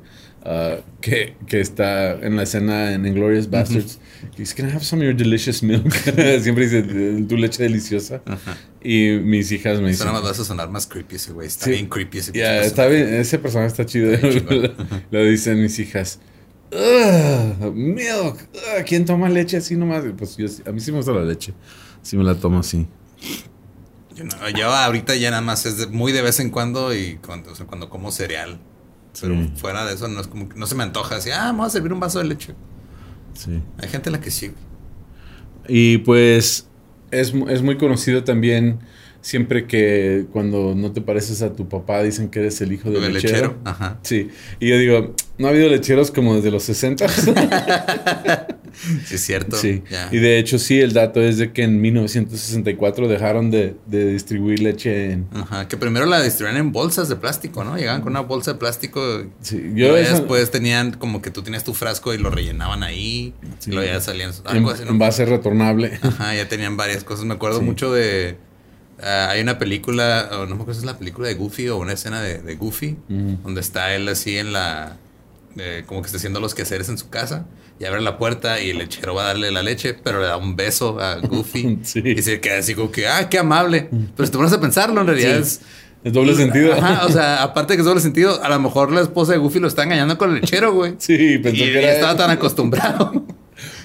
Uh, 0.47 0.81
que, 1.01 1.35
que, 1.49 1.61
está 1.61 2.13
en 2.13 2.37
la 2.37 2.45
escena 2.45 2.93
en 2.93 3.05
Inglorious 3.05 3.51
Bastards. 3.51 3.99
Dice, 4.37 4.55
can 4.55 4.69
I 4.69 4.73
have 4.73 4.85
some 4.85 5.03
of 5.03 5.05
your 5.05 5.17
delicious 5.17 5.61
milk? 5.61 5.93
Siempre 6.41 6.69
dice, 6.69 6.83
tu 7.27 7.37
leche 7.37 7.65
deliciosa. 7.65 8.23
Y 8.81 9.19
mis 9.25 9.51
hijas 9.51 9.81
me 9.81 9.89
dicen... 9.89 10.07
Eso 10.07 10.23
vas 10.23 10.39
a 10.39 10.45
sonar 10.45 10.71
más 10.71 10.87
creepy 10.87 11.17
ese 11.17 11.33
güey. 11.33 11.49
Está 11.49 11.71
bien 11.71 11.89
creepy 11.89 12.19
ese 12.19 12.31
yeah, 12.33 12.63
está 12.63 12.87
bien, 12.87 13.13
Ese 13.15 13.41
personaje 13.41 13.71
está 13.71 13.87
chido. 13.87 14.17
Lo 15.11 15.25
dicen 15.25 15.61
mis 15.61 15.81
hijas. 15.81 16.21
milk. 17.75 18.49
¿Quién 18.87 19.05
toma 19.05 19.29
leche 19.29 19.57
así 19.57 19.75
nomás? 19.75 20.05
Pues 20.17 20.37
yo, 20.37 20.47
a 20.65 20.71
mí 20.71 20.79
sí 20.79 20.93
me 20.93 20.99
gusta 20.99 21.11
la 21.11 21.25
leche. 21.25 21.55
Sí 22.03 22.17
me 22.17 22.23
la 22.23 22.37
tomo 22.37 22.61
así. 22.61 22.87
Yo, 24.57 24.73
ahorita 24.73 25.17
ya 25.17 25.31
nada 25.31 25.43
más 25.43 25.67
es 25.67 25.91
muy 25.91 26.13
de 26.13 26.23
vez 26.23 26.39
en 26.39 26.51
cuando 26.51 26.95
y 26.95 27.17
cuando, 27.17 27.53
cuando 27.67 27.91
como 27.91 28.13
cereal. 28.13 28.61
Pero 29.21 29.35
fuera 29.57 29.85
de 29.85 29.95
eso, 29.95 30.09
no 30.09 30.21
es 30.21 30.27
como 30.27 30.49
no 30.55 30.67
se 30.67 30.75
me 30.75 30.83
antoja 30.83 31.17
así, 31.17 31.31
ah, 31.31 31.45
vamos 31.47 31.69
a 31.69 31.71
servir 31.71 31.93
un 31.93 32.01
vaso 32.01 32.19
de 32.19 32.27
leche. 32.27 32.55
Sí. 33.35 33.63
Hay 33.79 33.89
gente 33.89 34.09
a 34.09 34.13
la 34.13 34.21
que 34.21 34.31
sí. 34.31 34.53
Y 35.69 35.99
pues 35.99 36.69
es, 37.11 37.33
es 37.49 37.63
muy 37.63 37.77
conocido 37.77 38.25
también 38.25 38.81
siempre 39.27 39.67
que 39.67 40.27
cuando 40.33 40.77
no 40.77 40.93
te 40.93 41.01
pareces 41.01 41.43
a 41.43 41.53
tu 41.53 41.69
papá 41.69 42.01
dicen 42.01 42.29
que 42.29 42.39
eres 42.39 42.61
el 42.61 42.71
hijo 42.71 42.93
del 42.93 43.13
lechero. 43.13 43.33
lechero. 43.33 43.57
Ajá. 43.65 43.99
Sí. 44.03 44.29
Y 44.61 44.69
yo 44.69 44.79
digo, 44.79 45.17
no 45.37 45.49
ha 45.49 45.51
habido 45.51 45.69
lecheros 45.69 46.13
como 46.13 46.37
desde 46.37 46.53
los 46.53 46.63
60. 46.63 47.09
sí, 49.05 49.17
es 49.17 49.21
cierto. 49.21 49.57
Sí. 49.57 49.83
Y 50.13 50.19
de 50.19 50.39
hecho, 50.39 50.61
sí, 50.61 50.79
el 50.79 50.93
dato 50.93 51.21
es 51.21 51.39
de 51.39 51.53
que 51.53 51.65
en 51.65 51.81
1964 51.81 53.09
dejaron 53.09 53.51
de, 53.51 53.75
de, 53.87 54.13
distribuir 54.13 54.61
leche 54.61 55.11
en. 55.11 55.27
Ajá. 55.35 55.67
Que 55.67 55.77
primero 55.77 56.07
la 56.07 56.23
distribuían 56.23 56.61
en 56.61 56.71
bolsas 56.71 57.09
de 57.09 57.17
plástico, 57.17 57.65
¿no? 57.65 57.77
Llegaban 57.77 58.03
con 58.03 58.13
una 58.13 58.21
bolsa 58.21 58.53
de 58.53 58.61
plástico. 58.61 59.25
Sí. 59.41 59.73
Yo 59.75 59.93
después 59.93 60.53
tenían 60.53 60.93
como 60.93 61.21
que 61.21 61.33
tú 61.33 61.43
tenías 61.43 61.65
tu 61.65 61.75
frasco 61.75 62.15
y 62.15 62.19
lo 62.19 62.31
rellenaban 62.31 62.85
ahí. 62.85 63.35
Y 63.67 63.71
luego 63.73 63.93
ya 63.93 64.01
salían. 64.01 64.31
Algo 64.45 64.71
en, 64.71 64.77
así, 64.77 64.85
¿no? 64.85 64.97
base 64.97 65.25
retornable. 65.25 65.99
Ajá, 66.01 66.33
ya 66.33 66.49
tenían 66.49 66.77
varias 66.77 67.03
cosas. 67.03 67.25
Me 67.25 67.35
acuerdo 67.35 67.61
mucho 67.61 67.93
de 67.93 68.47
Ah, 69.03 69.29
hay 69.31 69.41
una 69.41 69.59
película, 69.59 70.29
no 70.31 70.47
me 70.47 70.55
acuerdo 70.55 70.75
si 70.75 70.81
es 70.81 70.87
la 70.87 70.99
película 70.99 71.29
de 71.29 71.35
Goofy 71.35 71.69
o 71.69 71.77
una 71.79 71.93
escena 71.93 72.23
de, 72.23 72.57
Goofy, 72.57 72.97
donde 73.09 73.61
está 73.61 73.95
él 73.95 74.09
así 74.09 74.39
en 74.39 74.53
la. 74.53 74.97
Eh, 75.59 75.85
como 75.87 76.03
que 76.03 76.07
está 76.07 76.19
haciendo 76.19 76.39
los 76.39 76.55
quehaceres 76.55 76.91
en 76.91 76.99
su 76.99 77.09
casa 77.09 77.47
y 77.79 77.85
abre 77.85 78.01
la 78.01 78.19
puerta 78.19 78.61
y 78.61 78.71
el 78.71 78.79
lechero 78.79 79.15
va 79.15 79.23
a 79.23 79.27
darle 79.29 79.51
la 79.51 79.63
leche, 79.63 79.95
pero 79.95 80.21
le 80.21 80.27
da 80.27 80.37
un 80.37 80.57
beso 80.57 81.01
a 81.01 81.17
Goofy 81.17 81.79
y 82.05 82.23
se 82.23 82.41
queda 82.41 82.59
así 82.59 82.75
como 82.75 82.91
que, 82.91 83.07
ah, 83.07 83.29
qué 83.29 83.39
amable. 83.39 83.89
Pero 83.91 84.27
si 84.27 84.33
te 84.33 84.39
pones 84.39 84.53
a 84.53 84.61
pensarlo, 84.61 85.01
en 85.01 85.07
realidad 85.07 85.39
es. 85.39 85.61
Es 86.05 86.13
doble 86.13 86.37
sentido. 86.37 86.73
Ajá, 86.73 87.05
o 87.05 87.11
sea, 87.11 87.43
aparte 87.43 87.73
de 87.73 87.79
que 87.79 87.81
es 87.81 87.87
doble 87.87 88.01
sentido, 88.01 88.41
a 88.43 88.49
lo 88.49 88.61
mejor 88.61 88.93
la 88.93 89.01
esposa 89.01 89.33
de 89.33 89.39
Goofy 89.39 89.59
lo 89.59 89.67
está 89.67 89.83
engañando 89.83 90.17
con 90.17 90.31
el 90.31 90.41
lechero, 90.41 90.73
güey. 90.73 90.95
Sí, 90.99 91.39
pensó 91.39 91.65
que 91.65 91.79
era. 91.79 91.93
estaba 91.93 92.17
tan 92.17 92.31
acostumbrado. 92.31 93.25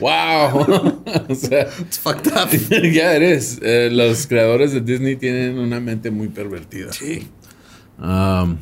¡Wow! 0.01 1.03
o 1.29 1.36
sea, 1.36 1.67
It's 1.79 2.00
fucked 2.00 2.27
up. 2.34 2.50
ya 2.91 3.15
eres. 3.15 3.60
Eh, 3.62 3.89
los 3.91 4.27
creadores 4.27 4.74
de 4.74 4.81
Disney 4.81 5.15
tienen 5.15 5.58
una 5.60 5.79
mente 5.79 6.12
muy 6.12 6.27
pervertida. 6.27 6.91
Sí. 6.91 7.27
Um, 8.00 8.58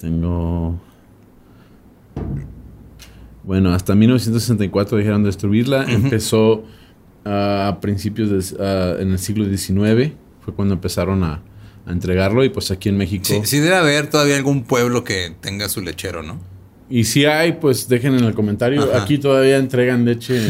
tengo. 0.00 0.80
Bueno, 3.42 3.74
hasta 3.74 3.94
1964 3.94 4.98
dijeron 4.98 5.24
destruirla. 5.24 5.84
Empezó 5.84 6.64
ah, 7.24 7.68
a 7.68 7.80
principios 7.80 8.30
de, 8.30 8.56
uh, 8.56 9.02
en 9.02 9.10
el 9.10 9.18
siglo 9.18 9.44
XIX. 9.44 10.12
Fue 10.40 10.54
cuando 10.54 10.74
empezaron 10.74 11.24
a, 11.24 11.42
a, 11.84 11.92
entregarlo. 11.92 12.44
Y 12.44 12.48
pues 12.48 12.70
aquí 12.70 12.88
en 12.88 12.96
México. 12.96 13.24
Sí, 13.24 13.40
sí, 13.44 13.58
debe 13.58 13.76
haber 13.76 14.08
todavía 14.08 14.36
algún 14.36 14.62
pueblo 14.62 15.04
que 15.04 15.34
tenga 15.40 15.68
su 15.68 15.82
lechero, 15.82 16.22
¿no? 16.22 16.53
Y 16.88 17.04
si 17.04 17.24
hay, 17.24 17.52
pues 17.52 17.88
dejen 17.88 18.14
en 18.14 18.24
el 18.24 18.34
comentario. 18.34 18.94
Aquí 18.94 19.18
todavía 19.18 19.56
entregan 19.56 20.04
leche 20.04 20.40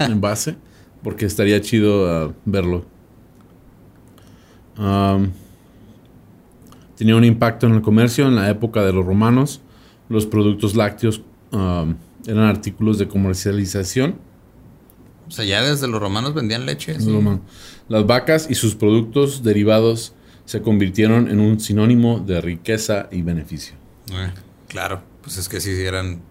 en, 0.00 0.20
base, 0.20 0.56
porque 1.02 1.26
estaría 1.26 1.60
chido 1.60 2.28
uh, 2.28 2.34
verlo. 2.44 2.84
tenía 6.96 7.16
un 7.16 7.24
impacto 7.24 7.66
en 7.66 7.74
el 7.74 7.82
comercio 7.82 8.26
en 8.26 8.36
la 8.36 8.50
época 8.50 8.84
de 8.84 8.92
los 8.92 9.04
romanos. 9.04 9.62
Los 10.08 10.26
productos 10.26 10.74
lácteos 10.74 11.22
eran 11.52 12.44
artículos 12.44 12.98
de 12.98 13.08
comercialización. 13.08 14.16
O 15.26 15.30
sea, 15.30 15.44
ya 15.44 15.62
desde 15.62 15.88
los 15.88 16.00
romanos 16.00 16.34
vendían 16.34 16.66
leche. 16.66 16.96
Las 17.88 18.06
vacas 18.06 18.46
y 18.50 18.54
sus 18.54 18.74
productos 18.74 19.42
derivados 19.42 20.14
se 20.44 20.62
convirtieron 20.62 21.28
en 21.28 21.40
un 21.40 21.60
sinónimo 21.60 22.20
de 22.20 22.40
riqueza 22.40 23.08
y 23.10 23.20
beneficio. 23.20 23.74
Eh, 24.10 24.30
claro. 24.66 25.02
Pues 25.22 25.36
es 25.38 25.48
que 25.48 25.60
sí 25.60 25.70
eran. 25.84 26.22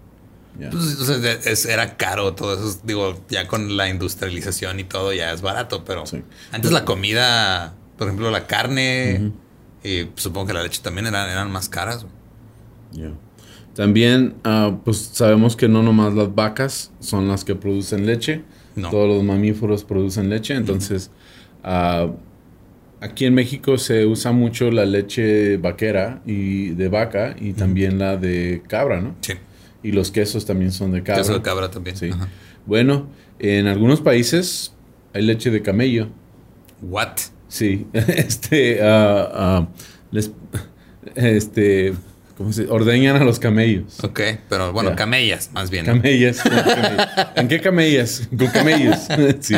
Pues, 0.72 1.66
era 1.66 1.98
caro 1.98 2.34
todo 2.34 2.54
eso. 2.54 2.80
Digo, 2.84 3.20
ya 3.30 3.48
con 3.48 3.78
la 3.78 3.90
industrialización 3.90 4.80
y 4.80 4.84
todo 4.84 5.14
ya 5.14 5.32
es 5.32 5.42
barato, 5.42 5.84
pero 5.86 6.04
antes 6.52 6.72
la 6.72 6.84
comida, 6.84 7.76
por 7.98 8.08
ejemplo, 8.08 8.32
la 8.32 8.48
carne 8.48 9.32
y 9.84 10.10
supongo 10.16 10.48
que 10.48 10.54
la 10.54 10.64
leche 10.64 10.82
también 10.82 11.08
eran, 11.08 11.30
eran 11.30 11.52
más 11.52 11.70
caras. 11.70 12.06
También, 13.76 14.36
ah, 14.44 14.80
pues 14.84 14.98
sabemos 15.14 15.56
que 15.56 15.68
no 15.68 15.84
nomás 15.84 16.14
las 16.16 16.34
vacas 16.34 16.92
son 17.00 17.28
las 17.28 17.46
que 17.46 17.56
producen 17.56 18.06
leche. 18.08 18.44
Todos 18.76 19.08
los 19.08 19.24
mamíferos 19.24 19.84
producen 19.84 20.30
leche. 20.30 20.56
Entonces, 20.56 21.10
uh, 21.64 22.12
Aquí 23.00 23.26
en 23.26 23.36
México 23.36 23.78
se 23.78 24.06
usa 24.06 24.32
mucho 24.32 24.72
la 24.72 24.86
leche 24.86 25.58
vaquera 25.58 26.22
y 26.26 26.70
de 26.70 26.88
vaca 26.88 27.36
y 27.40 27.54
también 27.54 28.00
la 28.00 28.18
de 28.18 28.64
cabra, 28.68 29.02
¿no? 29.02 29.16
Sí. 29.22 29.34
Y 29.84 29.92
los 29.92 30.10
quesos 30.10 30.46
también 30.46 30.72
son 30.72 30.92
de 30.92 31.04
cabra. 31.04 31.22
Queso 31.22 31.34
de 31.34 31.42
cabra 31.44 31.70
también. 31.70 31.96
Sí. 31.96 32.10
Bueno, 32.66 33.08
en 33.38 33.68
algunos 33.68 34.02
países 34.02 34.74
hay 35.14 35.22
leche 35.22 35.52
de 35.52 35.62
camello. 35.62 36.10
What? 36.82 37.18
Sí. 37.48 37.88
Este, 37.94 38.80
uh, 38.82 39.62
uh, 39.62 39.68
les, 40.12 40.32
este, 41.16 41.94
¿cómo 42.38 42.52
se 42.52 42.68
ordeñan 42.68 43.16
a 43.16 43.24
los 43.24 43.40
camellos? 43.40 44.04
Ok, 44.04 44.22
pero 44.50 44.74
bueno, 44.74 44.96
camellas 44.96 45.52
más 45.54 45.70
bien. 45.70 45.86
Camellas. 45.86 46.42
¿En 47.36 47.48
qué 47.48 47.62
camellas? 47.62 48.28
Con 48.36 48.48
camellos. 48.48 49.08
sí. 49.40 49.56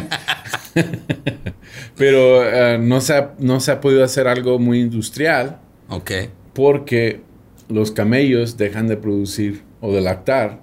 Pero 1.97 2.43
eh, 2.43 2.77
no, 2.77 3.01
se 3.01 3.13
ha, 3.13 3.33
no 3.39 3.59
se 3.59 3.71
ha 3.71 3.81
podido 3.81 4.03
hacer 4.03 4.27
algo 4.27 4.59
muy 4.59 4.79
industrial. 4.79 5.59
Ok. 5.89 6.11
Porque 6.53 7.21
los 7.69 7.91
camellos 7.91 8.57
dejan 8.57 8.87
de 8.87 8.97
producir 8.97 9.61
o 9.81 9.93
de 9.93 10.01
lactar 10.01 10.59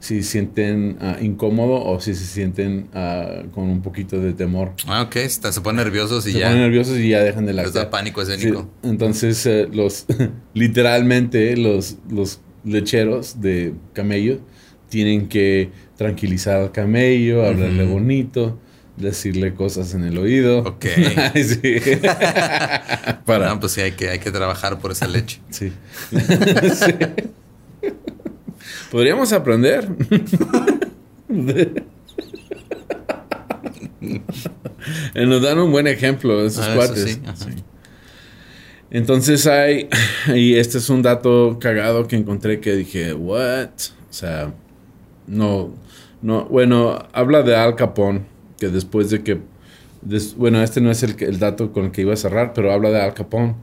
si 0.00 0.22
se 0.22 0.30
sienten 0.30 0.98
uh, 1.00 1.22
incómodos 1.22 1.82
o 1.84 2.00
si 2.00 2.14
se 2.14 2.24
sienten 2.24 2.88
ah, 2.94 3.42
con 3.54 3.64
un 3.64 3.80
poquito 3.80 4.18
de 4.20 4.32
temor. 4.32 4.72
Ah, 4.88 5.02
ok. 5.02 5.16
se 5.28 5.60
ponen 5.60 5.84
nerviosos 5.84 6.26
y 6.26 6.32
ya. 6.32 6.38
Se 6.38 6.44
ponen 6.46 6.62
nerviosos 6.62 6.98
y 6.98 7.10
ya 7.10 7.22
dejan 7.22 7.46
de 7.46 7.52
lactar. 7.52 7.74
Les 7.74 7.84
da 7.84 7.90
pánico 7.90 8.22
escénico. 8.22 8.68
entonces, 8.82 9.46
eh, 9.46 9.68
los 9.72 10.06
literalmente 10.54 11.56
los, 11.56 11.98
los 12.10 12.40
lecheros 12.64 13.40
de 13.40 13.74
camello 13.92 14.40
tienen 14.88 15.28
que 15.28 15.70
tranquilizar 15.96 16.60
al 16.60 16.72
camello, 16.72 17.44
hablarle 17.46 17.86
bonito 17.86 18.58
decirle 18.96 19.54
cosas 19.54 19.94
en 19.94 20.04
el 20.04 20.18
oído. 20.18 20.60
Ok. 20.60 20.86
sí. 21.34 21.76
Para. 23.24 23.48
No, 23.48 23.60
pues 23.60 23.72
sí, 23.72 23.80
hay 23.80 23.92
que, 23.92 24.08
hay 24.08 24.18
que 24.18 24.30
trabajar 24.30 24.78
por 24.78 24.92
esa 24.92 25.06
leche. 25.06 25.40
Sí. 25.50 25.72
Podríamos 28.90 29.32
aprender. 29.32 29.88
Nos 35.14 35.42
dan 35.42 35.58
un 35.58 35.72
buen 35.72 35.86
ejemplo 35.86 36.40
de 36.42 36.48
esos 36.48 36.66
ah, 36.66 36.74
cuates. 36.74 37.20
Entonces 38.90 39.46
hay, 39.46 39.88
y 40.34 40.54
este 40.54 40.78
es 40.78 40.88
un 40.88 41.02
dato 41.02 41.58
cagado 41.60 42.06
que 42.06 42.14
encontré 42.16 42.60
que 42.60 42.76
dije, 42.76 43.12
what? 43.12 43.70
O 44.08 44.12
sea, 44.12 44.54
no, 45.26 45.74
no, 46.22 46.44
bueno, 46.44 47.06
habla 47.12 47.42
de 47.42 47.56
Al 47.56 47.74
Capone 47.74 48.35
que 48.58 48.68
después 48.68 49.10
de 49.10 49.22
que 49.22 49.40
bueno, 50.36 50.62
este 50.62 50.80
no 50.80 50.90
es 50.90 51.02
el, 51.02 51.16
el, 51.20 51.38
dato 51.38 51.72
con 51.72 51.86
el 51.86 51.90
que 51.90 52.02
iba 52.02 52.12
a 52.12 52.16
cerrar, 52.16 52.52
pero 52.54 52.72
habla 52.72 52.90
de 52.90 53.00
Al 53.00 53.14
Capone, 53.14 53.54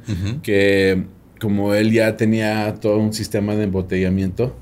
que 0.41 1.03
como 1.39 1.73
él 1.73 1.91
ya 1.91 2.17
tenía 2.17 2.75
todo 2.75 2.97
un 2.97 3.13
sistema 3.13 3.55
de 3.55 3.63
embotellamiento, 3.63 4.55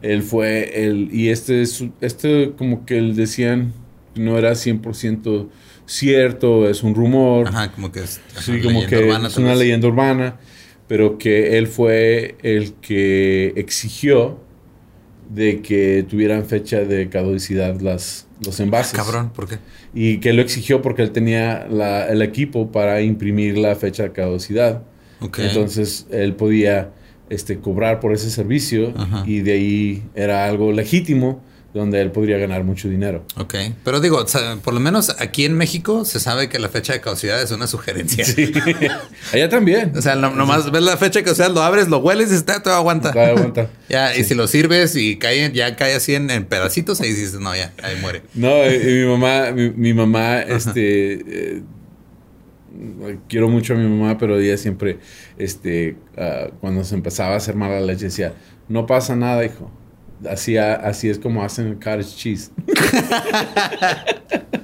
él 0.00 0.22
fue 0.22 0.86
el... 0.86 1.08
Y 1.12 1.28
este, 1.28 1.62
es, 1.62 1.84
este 2.00 2.52
como 2.56 2.86
que 2.86 2.98
él 2.98 3.16
decían 3.16 3.72
no 4.14 4.38
era 4.38 4.52
100% 4.52 5.48
cierto, 5.86 6.68
es 6.68 6.82
un 6.82 6.94
rumor. 6.94 7.48
Ajá, 7.48 7.72
como 7.72 7.90
que 7.90 8.00
es, 8.00 8.20
sí, 8.38 8.60
como 8.60 8.86
que 8.86 9.08
es 9.08 9.36
una 9.36 9.54
leyenda 9.54 9.88
urbana, 9.88 10.36
pero 10.86 11.18
que 11.18 11.58
él 11.58 11.66
fue 11.66 12.36
el 12.42 12.74
que 12.74 13.54
exigió 13.56 14.40
de 15.28 15.62
que 15.62 16.04
tuvieran 16.08 16.44
fecha 16.44 16.80
de 16.80 17.08
caducidad 17.08 17.80
las, 17.80 18.26
los 18.44 18.60
envases. 18.60 18.94
Ah, 18.94 19.02
cabrón, 19.04 19.30
¿por 19.30 19.48
qué? 19.48 19.58
Y 19.94 20.18
que 20.18 20.32
lo 20.32 20.42
exigió 20.42 20.82
porque 20.82 21.02
él 21.02 21.12
tenía 21.12 21.66
la, 21.68 22.06
el 22.08 22.22
equipo 22.22 22.70
para 22.70 23.00
imprimir 23.00 23.58
la 23.58 23.74
fecha 23.76 24.04
de 24.04 24.12
caducidad. 24.12 24.82
Entonces 25.38 26.06
él 26.10 26.34
podía 26.34 26.90
este, 27.30 27.58
cobrar 27.60 28.00
por 28.00 28.12
ese 28.12 28.28
servicio 28.30 28.92
y 29.24 29.40
de 29.40 29.52
ahí 29.52 30.02
era 30.14 30.46
algo 30.46 30.72
legítimo 30.72 31.40
donde 31.74 32.02
él 32.02 32.10
podría 32.10 32.36
ganar 32.36 32.64
mucho 32.64 32.88
dinero. 32.88 33.24
Ok, 33.36 33.54
pero 33.82 34.00
digo, 34.00 34.24
por 34.62 34.74
lo 34.74 34.80
menos 34.80 35.16
aquí 35.18 35.46
en 35.46 35.56
México 35.56 36.04
se 36.04 36.20
sabe 36.20 36.50
que 36.50 36.58
la 36.58 36.68
fecha 36.68 36.92
de 36.92 37.00
caducidad 37.00 37.40
es 37.40 37.50
una 37.50 37.66
sugerencia. 37.66 38.24
Sí, 38.24 38.52
allá 39.32 39.48
también. 39.48 39.92
O 39.96 40.02
sea, 40.02 40.14
nomás 40.14 40.70
ves 40.70 40.82
la 40.82 40.98
fecha 40.98 41.20
de 41.20 41.24
caducidad, 41.24 41.50
lo 41.50 41.62
abres, 41.62 41.88
lo 41.88 41.98
hueles 41.98 42.30
y 42.30 42.34
está, 42.34 42.62
todo 42.62 42.74
aguanta. 42.74 43.10
aguanta. 43.10 43.70
ya, 43.88 44.14
y 44.14 44.24
si 44.24 44.34
lo 44.34 44.46
sirves 44.48 44.96
y 44.96 45.16
cae, 45.16 45.50
ya 45.52 45.74
cae 45.76 45.94
así 45.94 46.14
en, 46.14 46.28
pedacitos, 46.44 47.00
ahí 47.00 47.08
dices, 47.08 47.40
no, 47.40 47.56
ya, 47.56 47.72
ahí 47.82 47.96
muere. 48.00 48.22
No, 48.34 48.70
y, 48.70 48.78
mi 48.78 49.06
mamá, 49.06 49.52
mi, 49.52 49.94
mamá, 49.94 50.40
este... 50.40 51.12
Eh, 51.12 51.62
quiero 53.28 53.48
mucho 53.48 53.74
a 53.74 53.76
mi 53.76 53.86
mamá, 53.86 54.18
pero 54.18 54.38
ella 54.38 54.56
siempre, 54.56 54.98
este, 55.38 55.96
ah, 56.18 56.48
cuando 56.60 56.84
se 56.84 56.94
empezaba 56.94 57.34
a 57.34 57.36
hacer 57.36 57.54
mala 57.54 57.80
leche, 57.80 58.06
decía, 58.06 58.34
no 58.68 58.86
pasa 58.86 59.14
nada, 59.16 59.44
hijo 59.44 59.70
así, 60.28 60.56
así 60.56 61.08
es 61.08 61.18
como 61.18 61.42
hacen 61.42 61.66
el 61.68 61.74
cottage 61.74 62.16
cheese. 62.16 62.50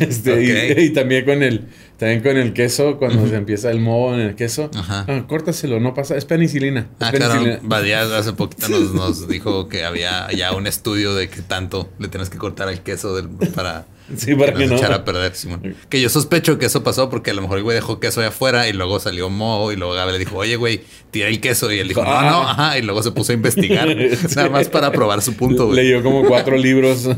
Este, 0.00 0.82
y, 0.82 0.90
también 0.90 1.24
con 1.24 1.42
el 1.42 1.68
también 1.96 2.22
con 2.22 2.36
el 2.36 2.52
queso, 2.52 2.96
cuando 2.96 3.28
se 3.28 3.36
empieza 3.36 3.70
el 3.70 3.78
moho 3.78 4.14
en 4.14 4.20
el 4.20 4.34
queso, 4.34 4.70
Ajá. 4.74 5.04
Ah, 5.06 5.24
córtaselo, 5.28 5.80
no 5.80 5.94
pasa, 5.94 6.16
es 6.16 6.24
penicilina. 6.24 6.88
ah, 6.98 7.10
penicilina. 7.12 7.60
claro, 7.60 8.14
hace 8.16 8.32
poquito 8.32 8.68
nos, 8.94 9.28
dijo 9.28 9.68
que 9.68 9.84
había 9.84 10.30
ya 10.32 10.52
un 10.54 10.66
estudio 10.66 11.14
de 11.14 11.28
que 11.28 11.42
tanto 11.42 11.90
le 11.98 12.08
tienes 12.08 12.30
que 12.30 12.38
cortar 12.38 12.68
el 12.68 12.80
queso 12.80 13.16
para 13.54 13.86
Sí, 14.16 14.34
para 14.34 14.52
que, 14.54 14.66
no. 14.66 14.76
echar 14.76 14.92
a 14.92 15.04
perder, 15.04 15.34
Simón. 15.34 15.74
Que 15.88 16.00
yo 16.00 16.08
sospecho 16.08 16.58
que 16.58 16.66
eso 16.66 16.82
pasó 16.82 17.10
porque 17.10 17.30
a 17.30 17.34
lo 17.34 17.42
mejor 17.42 17.58
el 17.58 17.64
güey 17.64 17.74
dejó 17.74 18.00
queso 18.00 18.20
ahí 18.20 18.26
afuera 18.26 18.68
y 18.68 18.72
luego 18.72 18.98
salió 19.00 19.30
Mo 19.30 19.72
y 19.72 19.76
luego 19.76 19.94
Gabe 19.94 20.12
le 20.12 20.18
dijo, 20.18 20.36
oye, 20.36 20.56
güey, 20.56 20.80
tira 21.10 21.28
el 21.28 21.40
queso. 21.40 21.72
Y 21.72 21.78
él 21.78 21.88
dijo, 21.88 22.02
no, 22.02 22.10
no, 22.10 22.42
ah. 22.42 22.50
ajá. 22.50 22.78
Y 22.78 22.82
luego 22.82 23.02
se 23.02 23.12
puso 23.12 23.32
a 23.32 23.34
investigar. 23.34 23.88
Nada 24.36 24.50
más 24.50 24.68
para 24.68 24.90
probar 24.90 25.22
su 25.22 25.34
punto, 25.34 25.66
güey. 25.66 25.84
Leyó 25.84 26.02
como 26.02 26.24
cuatro 26.24 26.56
libros. 26.56 27.08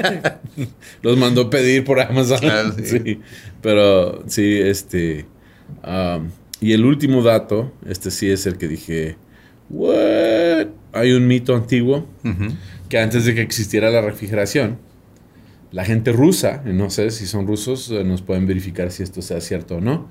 Los 1.02 1.16
mandó 1.18 1.50
pedir 1.50 1.84
por 1.84 2.00
Amazon. 2.00 2.40
sí. 2.84 3.20
Pero 3.62 4.22
sí, 4.26 4.60
este. 4.60 5.26
Um, 5.84 6.30
y 6.60 6.72
el 6.72 6.84
último 6.84 7.22
dato, 7.22 7.72
este 7.86 8.10
sí 8.10 8.30
es 8.30 8.46
el 8.46 8.56
que 8.56 8.68
dije, 8.68 9.16
¿what? 9.68 10.68
Hay 10.92 11.12
un 11.12 11.26
mito 11.26 11.54
antiguo 11.54 12.06
que 12.88 12.98
antes 12.98 13.24
de 13.24 13.34
que 13.34 13.42
existiera 13.42 13.90
la 13.90 14.00
refrigeración, 14.00 14.78
la 15.72 15.84
gente 15.84 16.12
rusa, 16.12 16.62
no 16.64 16.90
sé 16.90 17.10
si 17.10 17.26
son 17.26 17.46
rusos, 17.46 17.90
eh, 17.90 18.04
nos 18.04 18.22
pueden 18.22 18.46
verificar 18.46 18.90
si 18.90 19.02
esto 19.02 19.22
sea 19.22 19.40
cierto 19.40 19.76
o 19.76 19.80
no, 19.80 20.08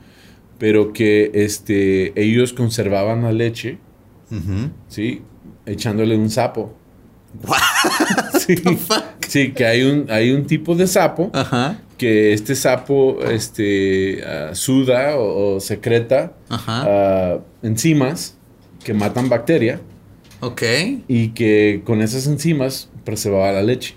pero 0.58 0.94
que 0.94 1.32
este, 1.34 2.20
ellos 2.22 2.54
conservaban 2.54 3.24
la 3.24 3.32
leche, 3.32 3.80
¿sí? 4.88 5.22
Echándole 5.66 6.18
un 6.18 6.30
sapo. 6.30 6.76
sí, 8.40 8.56
sí, 9.28 9.52
que 9.52 9.66
hay 9.66 9.84
un, 9.84 10.10
hay 10.10 10.32
un 10.32 10.46
tipo 10.46 10.76
de 10.76 10.88
sapo 10.88 11.32
que 11.98 12.34
este 12.34 12.56
sapo 12.56 13.20
este, 13.24 14.24
ah, 14.24 14.54
suda 14.54 15.18
o, 15.18 15.60
secreta 15.60 16.34
uh, 16.50 17.42
enzimas 17.66 18.38
que 18.84 18.94
matan 18.94 19.30
bacteria. 19.30 19.82
Ok. 20.42 20.62
Y 21.08 21.30
que 21.30 21.82
con 21.86 22.02
esas 22.02 22.28
enzimas 22.28 22.90
preservaba 23.04 23.52
la 23.52 23.64
leche. 23.64 23.96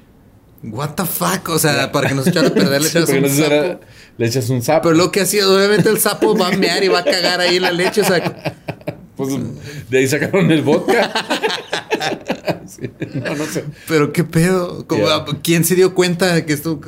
What 0.63 0.95
the 0.97 1.05
fuck? 1.05 1.49
O 1.51 1.59
sea, 1.59 1.93
para 1.93 2.09
que 2.09 2.15
no 2.15 2.23
se 2.23 2.31
echara 2.31 2.49
a 2.49 2.55
perder, 2.55 2.83
le 2.83 2.89
echas 2.89 3.09
un 3.09 3.29
sapo. 3.29 3.81
le 4.17 4.27
echas 4.27 4.51
un 4.51 4.63
sapo. 4.63 4.89
Pero 4.89 4.97
lo 4.97 5.13
que 5.13 5.21
hacía, 5.21 5.49
obviamente 5.49 5.89
el 5.89 5.99
sapo 5.99 6.37
va 6.37 6.49
a 6.49 6.57
mear 6.57 6.83
y 6.83 6.89
va 6.89 7.01
a 7.01 7.05
cagar 7.05 7.41
ahí 7.41 7.59
la 7.59 7.71
leche. 7.71 8.01
O 8.01 8.05
sea. 8.05 8.55
Pues 9.17 9.35
de 9.91 9.99
ahí 9.99 10.07
sacaron 10.07 10.51
el 10.51 10.63
vodka. 10.63 11.13
no, 13.15 13.35
no 13.35 13.47
sé. 13.47 13.65
Pero 13.89 14.13
qué 14.13 14.25
pedo. 14.25 14.87
¿Quién 15.43 15.65
se 15.65 15.75
dio 15.75 15.95
cuenta 15.95 16.35
de 16.35 16.45
que 16.45 16.53
esto? 16.53 16.81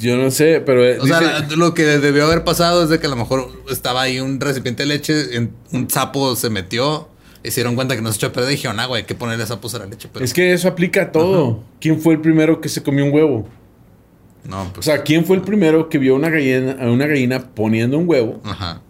Yo 0.00 0.16
no 0.16 0.30
sé, 0.30 0.60
pero. 0.64 1.02
O 1.02 1.06
sea, 1.06 1.46
lo 1.56 1.74
que 1.74 1.84
debió 1.84 2.24
haber 2.24 2.44
pasado 2.44 2.84
es 2.84 2.88
de 2.88 3.00
que 3.00 3.06
a 3.06 3.10
lo 3.10 3.16
mejor 3.16 3.50
estaba 3.70 4.02
ahí 4.02 4.20
un 4.20 4.40
recipiente 4.40 4.84
de 4.84 4.88
leche, 4.88 5.50
un 5.72 5.90
sapo 5.90 6.36
se 6.36 6.50
metió 6.50 7.08
y 7.42 7.50
se 7.50 7.60
dieron 7.60 7.74
cuenta 7.74 7.94
que 7.94 8.02
no 8.02 8.10
se 8.10 8.16
echó 8.16 8.28
a 8.28 8.32
perder 8.32 8.50
y 8.50 8.56
dijeron, 8.56 8.80
ah, 8.80 8.86
güey, 8.86 9.02
hay 9.02 9.06
que 9.06 9.14
ponerle 9.14 9.44
esa 9.44 9.54
a 9.54 9.78
la 9.78 9.86
leche. 9.86 10.08
Es 10.20 10.32
que 10.32 10.52
eso 10.52 10.68
aplica 10.68 11.02
a 11.02 11.12
todo. 11.12 11.62
¿Quién 11.80 12.00
fue 12.00 12.14
el 12.14 12.20
primero 12.20 12.60
que 12.60 12.68
se 12.68 12.82
comió 12.82 13.04
un 13.04 13.12
huevo? 13.12 13.48
No, 14.44 14.70
pues. 14.72 14.78
O 14.78 14.90
sea, 14.90 15.02
¿quién 15.02 15.24
fue 15.24 15.36
el 15.36 15.42
primero 15.42 15.88
que 15.88 15.98
vio 15.98 16.14
una 16.16 16.30
gallina, 16.30 16.76
a 16.80 16.90
una 16.90 17.06
gallina 17.06 17.54
poniendo 17.54 17.98
un 17.98 18.08
huevo? 18.08 18.40
Ajá. 18.44 18.82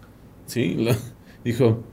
Sí, 0.45 0.87
dijo, 1.43 1.83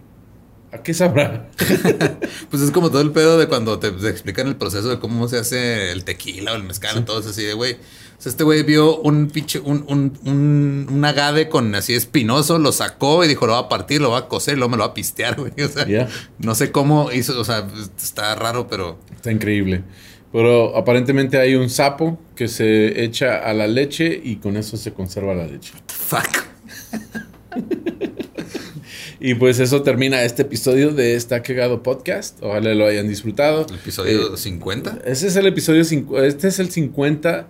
¿a 0.72 0.82
qué 0.82 0.94
sabrá? 0.94 1.48
pues 2.50 2.62
es 2.62 2.70
como 2.70 2.90
todo 2.90 3.00
el 3.00 3.12
pedo 3.12 3.38
de 3.38 3.48
cuando 3.48 3.78
te, 3.78 3.88
explican 4.08 4.46
el 4.46 4.56
proceso 4.56 4.88
de 4.88 4.98
cómo 4.98 5.28
se 5.28 5.38
hace 5.38 5.92
el 5.92 6.04
tequila 6.04 6.52
o 6.52 6.56
el 6.56 6.64
mezcal, 6.64 6.98
y 6.98 7.02
todo 7.02 7.20
eso 7.20 7.30
así 7.30 7.42
de, 7.42 7.54
güey 7.54 7.76
este 8.24 8.44
güey 8.44 8.62
vio 8.62 8.98
un 8.98 9.28
pinche, 9.28 9.60
un, 9.60 9.84
un, 9.88 10.88
un, 10.90 11.04
agave 11.04 11.48
con 11.48 11.74
así 11.74 11.94
espinoso, 11.94 12.58
lo 12.58 12.72
sacó 12.72 13.24
y 13.24 13.28
dijo, 13.28 13.46
lo 13.46 13.52
va 13.52 13.60
a 13.60 13.68
partir, 13.68 14.00
lo 14.00 14.10
va 14.10 14.18
a 14.18 14.28
coser, 14.28 14.56
luego 14.56 14.70
me 14.70 14.76
lo 14.76 14.84
va 14.84 14.90
a 14.90 14.94
pistear, 14.94 15.36
güey. 15.40 15.52
O 15.62 15.68
sea, 15.68 16.08
no 16.38 16.54
sé 16.54 16.72
cómo 16.72 17.12
hizo, 17.12 17.38
o 17.38 17.44
sea, 17.44 17.68
está 17.96 18.34
raro, 18.34 18.66
pero... 18.68 18.98
Está 19.14 19.30
increíble. 19.30 19.84
Pero 20.32 20.76
aparentemente 20.76 21.38
hay 21.38 21.54
un 21.54 21.70
sapo 21.70 22.18
que 22.34 22.48
se 22.48 23.04
echa 23.04 23.36
a 23.36 23.54
la 23.54 23.66
leche 23.66 24.20
y 24.22 24.36
con 24.36 24.56
eso 24.56 24.76
se 24.76 24.92
conserva 24.92 25.34
la 25.34 25.46
leche. 25.46 25.72
Fuck. 25.86 26.46
y 29.20 29.34
pues 29.34 29.58
eso 29.60 29.82
termina 29.82 30.22
este 30.22 30.42
episodio 30.42 30.92
de 30.92 31.14
Está 31.14 31.42
Cagado 31.42 31.82
Podcast. 31.82 32.38
Ojalá 32.42 32.74
lo 32.74 32.86
hayan 32.86 33.08
disfrutado. 33.08 33.66
¿El 33.68 33.76
episodio 33.76 34.36
50? 34.36 34.90
Eh, 34.90 35.00
ese 35.06 35.28
es 35.28 35.36
el 35.36 35.46
episodio 35.46 35.84
50. 35.84 36.26
Este 36.26 36.48
es 36.48 36.58
el 36.58 36.70
50 36.70 37.48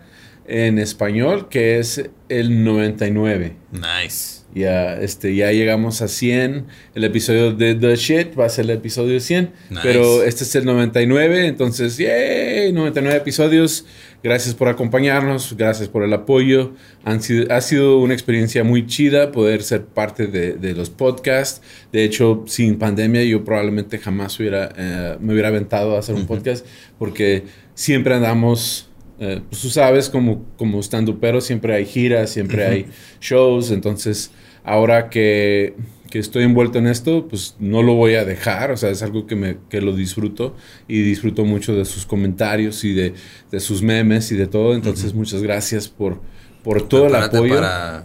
en 0.48 0.78
español, 0.78 1.48
que 1.48 1.78
es 1.78 2.08
el 2.28 2.64
99. 2.64 3.56
Nice. 3.72 4.36
Ya, 4.56 4.94
este, 4.94 5.34
ya 5.34 5.52
llegamos 5.52 6.00
a 6.00 6.08
100. 6.08 6.66
El 6.94 7.04
episodio 7.04 7.52
de 7.52 7.74
The 7.74 7.94
Shit 7.94 8.38
va 8.38 8.46
a 8.46 8.48
ser 8.48 8.64
el 8.64 8.70
episodio 8.70 9.20
100. 9.20 9.52
Pero 9.82 10.22
este 10.22 10.44
es 10.44 10.54
el 10.54 10.64
99. 10.64 11.46
Entonces, 11.46 11.98
¡yay! 11.98 12.72
99 12.72 13.18
episodios. 13.18 13.84
Gracias 14.22 14.54
por 14.54 14.68
acompañarnos. 14.68 15.54
Gracias 15.58 15.90
por 15.90 16.04
el 16.04 16.12
apoyo. 16.14 16.72
Han 17.04 17.22
sido, 17.22 17.52
ha 17.52 17.60
sido 17.60 17.98
una 17.98 18.14
experiencia 18.14 18.64
muy 18.64 18.86
chida 18.86 19.30
poder 19.30 19.62
ser 19.62 19.84
parte 19.84 20.26
de, 20.26 20.74
los 20.74 20.88
podcasts. 20.88 21.60
De 21.92 22.04
hecho, 22.04 22.44
sin 22.46 22.78
pandemia, 22.78 23.24
yo 23.24 23.44
probablemente 23.44 23.98
jamás 23.98 24.40
hubiera, 24.40 24.72
eh, 24.74 25.18
me 25.20 25.34
hubiera 25.34 25.48
aventado 25.48 25.96
a 25.96 25.98
hacer 25.98 26.14
un 26.14 26.26
podcast 26.26 26.64
porque 26.98 27.44
siempre 27.74 28.14
andamos 28.14 28.85
eh, 29.18 29.40
pues 29.48 29.62
tú 29.62 29.70
sabes, 29.70 30.10
como, 30.10 30.44
como 30.56 30.80
estando 30.80 31.18
pero 31.18 31.40
siempre 31.40 31.74
hay 31.74 31.86
giras, 31.86 32.30
siempre 32.30 32.66
hay 32.66 32.86
shows, 33.20 33.70
entonces 33.70 34.30
ahora 34.62 35.08
que, 35.08 35.74
que, 36.10 36.18
estoy 36.18 36.44
envuelto 36.44 36.78
en 36.78 36.86
esto, 36.86 37.26
pues 37.26 37.56
no 37.58 37.82
lo 37.82 37.94
voy 37.94 38.14
a 38.14 38.24
dejar, 38.24 38.72
o 38.72 38.76
sea, 38.76 38.90
es 38.90 39.02
algo 39.02 39.26
que, 39.26 39.34
me, 39.34 39.56
que 39.70 39.80
lo 39.80 39.94
disfruto 39.94 40.54
y 40.86 41.00
disfruto 41.00 41.44
mucho 41.44 41.74
de 41.74 41.86
sus 41.86 42.04
comentarios 42.04 42.84
y 42.84 42.92
de, 42.92 43.14
de 43.50 43.60
sus 43.60 43.80
memes 43.80 44.30
y 44.32 44.36
de 44.36 44.46
todo, 44.46 44.74
entonces 44.74 45.14
muchas 45.14 45.42
gracias 45.42 45.88
por, 45.88 46.20
por 46.62 46.86
todo 46.86 47.06
el 47.06 47.14
apoyo. 47.14 47.54
Para 47.54 48.04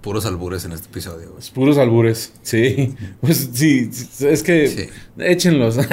puros 0.00 0.26
albures 0.26 0.64
en 0.64 0.72
este 0.72 0.88
episodio. 0.88 1.36
Puros 1.54 1.78
albures, 1.78 2.32
sí. 2.42 2.94
Pues 3.20 3.50
sí, 3.52 3.90
es 4.20 4.42
que 4.42 4.90
échenlos. 5.18 5.78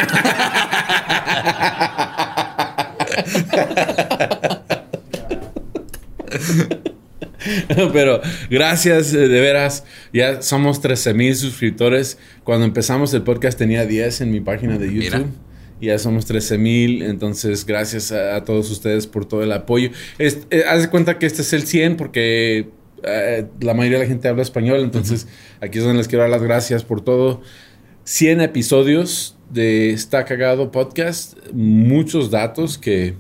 Pero 7.94 8.22
gracias, 8.50 9.14
eh, 9.14 9.28
de 9.28 9.42
veras. 9.42 9.84
Ya 10.14 10.42
somos 10.42 10.82
13 10.82 11.14
mil 11.14 11.36
suscriptores. 11.36 12.18
Cuando 12.44 12.66
empezamos 12.66 13.14
el 13.14 13.24
podcast 13.24 13.58
tenía 13.58 13.86
10 13.86 14.22
en 14.22 14.32
mi 14.32 14.40
página 14.40 14.78
de 14.78 14.94
YouTube. 14.94 15.28
Ya 15.82 16.00
somos 16.00 16.26
13 16.26 16.58
mil. 16.58 17.02
Entonces, 17.04 17.66
gracias 17.66 18.12
a, 18.12 18.44
todos 18.44 18.72
ustedes 18.72 19.08
por 19.08 19.26
todo 19.26 19.44
el 19.44 19.52
apoyo. 19.52 19.90
Eh, 20.20 20.64
haz 20.68 20.82
de 20.82 20.90
cuenta 20.90 21.20
que 21.20 21.26
este 21.26 21.42
es 21.42 21.54
el 21.54 21.68
100 21.68 21.98
porque 21.98 22.70
eh, 23.04 23.46
la 23.60 23.74
mayoría 23.74 24.00
de 24.00 24.06
la 24.06 24.10
gente 24.10 24.28
habla 24.28 24.42
español. 24.42 24.82
Entonces, 24.82 25.28
aquí 25.62 25.78
es 25.78 25.84
donde 25.84 26.00
les 26.00 26.08
quiero 26.08 26.24
dar 26.24 26.32
las 26.32 26.44
gracias 26.44 26.84
por 26.84 27.02
todo. 27.02 27.42
100 28.06 28.42
episodios 28.42 29.38
de 29.50 29.92
Está 29.92 30.26
Cagado 30.26 30.72
Podcast, 30.72 31.38
muchos 31.54 32.30
datos 32.30 32.78
que 32.78 33.16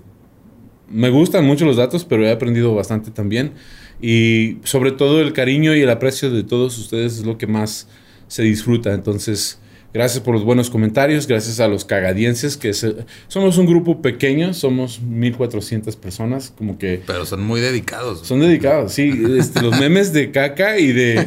me 0.89 1.09
gustan 1.09 1.45
mucho 1.45 1.65
los 1.65 1.77
datos, 1.77 2.05
pero 2.05 2.25
he 2.25 2.31
aprendido 2.31 2.73
bastante 2.75 3.11
también. 3.11 3.53
Y 4.01 4.57
sobre 4.63 4.91
todo 4.91 5.21
el 5.21 5.33
cariño 5.33 5.75
y 5.75 5.81
el 5.81 5.89
aprecio 5.89 6.29
de 6.29 6.43
todos 6.43 6.77
ustedes 6.77 7.19
es 7.19 7.25
lo 7.25 7.37
que 7.37 7.47
más 7.47 7.87
se 8.27 8.43
disfruta. 8.43 8.93
Entonces, 8.93 9.59
gracias 9.93 10.21
por 10.21 10.33
los 10.33 10.43
buenos 10.43 10.69
comentarios, 10.69 11.25
gracias 11.25 11.59
a 11.61 11.67
los 11.67 11.85
cagadienses, 11.85 12.57
que 12.57 12.73
somos 12.73 13.57
un 13.57 13.65
grupo 13.65 14.01
pequeño, 14.01 14.53
somos 14.53 15.01
1400 15.01 15.95
personas, 15.95 16.53
como 16.55 16.77
que... 16.77 17.01
Pero 17.07 17.25
son 17.25 17.43
muy 17.43 17.61
dedicados. 17.61 18.27
Son 18.27 18.41
dedicados, 18.41 18.91
sí. 18.93 19.23
Este, 19.37 19.61
los 19.61 19.79
memes 19.79 20.11
de 20.11 20.31
caca 20.31 20.77
y 20.77 20.91
de, 20.91 21.25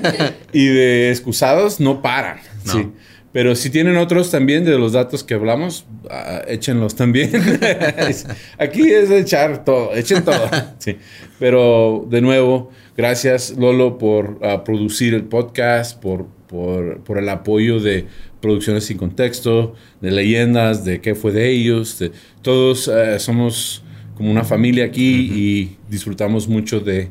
y 0.53 0.66
de 0.66 1.11
excusados 1.11 1.81
no 1.81 2.03
paran. 2.03 2.38
Sí. 2.68 2.87
Pero 3.33 3.55
si 3.55 3.69
tienen 3.69 3.97
otros 3.97 4.31
también 4.31 4.64
de 4.64 4.79
los 4.79 4.93
datos 4.93 5.23
que 5.23 5.35
hablamos, 5.35 5.85
ah, 6.11 6.43
échenlos 6.49 6.95
también. 6.95 7.31
Aquí 8.59 8.91
es 8.91 9.11
echar 9.11 9.64
todo, 9.64 9.95
echen 9.95 10.25
todo. 10.25 10.49
Sí. 10.79 10.97
Pero 11.38 12.07
de 12.09 12.21
nuevo, 12.21 12.71
gracias 12.97 13.55
Lolo 13.59 13.99
por 13.99 14.38
ah, 14.43 14.64
producir 14.64 15.12
el 15.14 15.25
podcast, 15.25 16.01
por, 16.01 16.27
por, 16.47 17.19
el 17.19 17.29
apoyo 17.29 17.81
de 17.81 18.07
Producciones 18.41 18.85
sin 18.85 18.97
Contexto, 18.97 19.75
de 20.01 20.11
leyendas, 20.11 20.85
de 20.85 21.01
qué 21.01 21.14
fue 21.14 21.33
de 21.33 21.51
ellos. 21.51 22.03
todos 22.43 22.88
eh, 22.88 23.19
somos 23.19 23.83
como 24.17 24.31
una 24.31 24.45
familia 24.45 24.87
aquí 24.87 25.31
y 25.33 25.77
disfrutamos 25.88 26.49
mucho 26.49 26.81
de, 26.81 27.11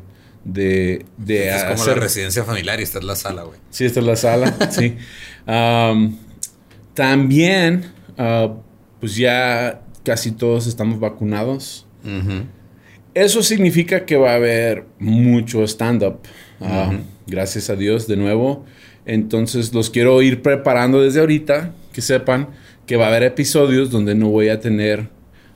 de, 0.52 1.04
de 1.16 1.48
es 1.48 1.64
como 1.64 1.84
la 1.84 1.94
residencia 1.94 2.44
familiar 2.44 2.80
y 2.80 2.82
esta 2.82 2.98
es 2.98 3.04
la 3.04 3.16
sala, 3.16 3.42
güey. 3.42 3.58
Sí, 3.70 3.84
esta 3.84 4.00
es 4.00 4.06
la 4.06 4.16
sala, 4.16 4.56
sí 4.70 4.96
también, 6.98 7.84
ah, 8.18 8.56
pues 8.98 9.14
ya 9.14 9.82
casi 10.02 10.32
todos 10.32 10.66
estamos 10.66 10.98
vacunados. 10.98 11.86
Eso 13.14 13.42
significa 13.44 14.04
que 14.04 14.16
va 14.16 14.32
a 14.32 14.34
haber 14.34 14.84
mucho 14.98 15.62
stand-up. 15.62 16.18
Ah, 16.60 16.90
gracias 17.28 17.70
a 17.70 17.76
Dios, 17.76 18.08
de 18.08 18.16
nuevo. 18.16 18.64
Entonces 19.06 19.72
los 19.72 19.90
quiero 19.90 20.20
ir 20.22 20.42
preparando 20.42 21.00
desde 21.00 21.20
ahorita, 21.20 21.72
que 21.92 22.00
sepan 22.00 22.48
que 22.84 22.96
va 22.96 23.04
a 23.04 23.08
haber 23.10 23.22
episodios 23.22 23.92
donde 23.92 24.16
no 24.16 24.30
voy 24.30 24.48
a 24.48 24.58
tener 24.58 25.08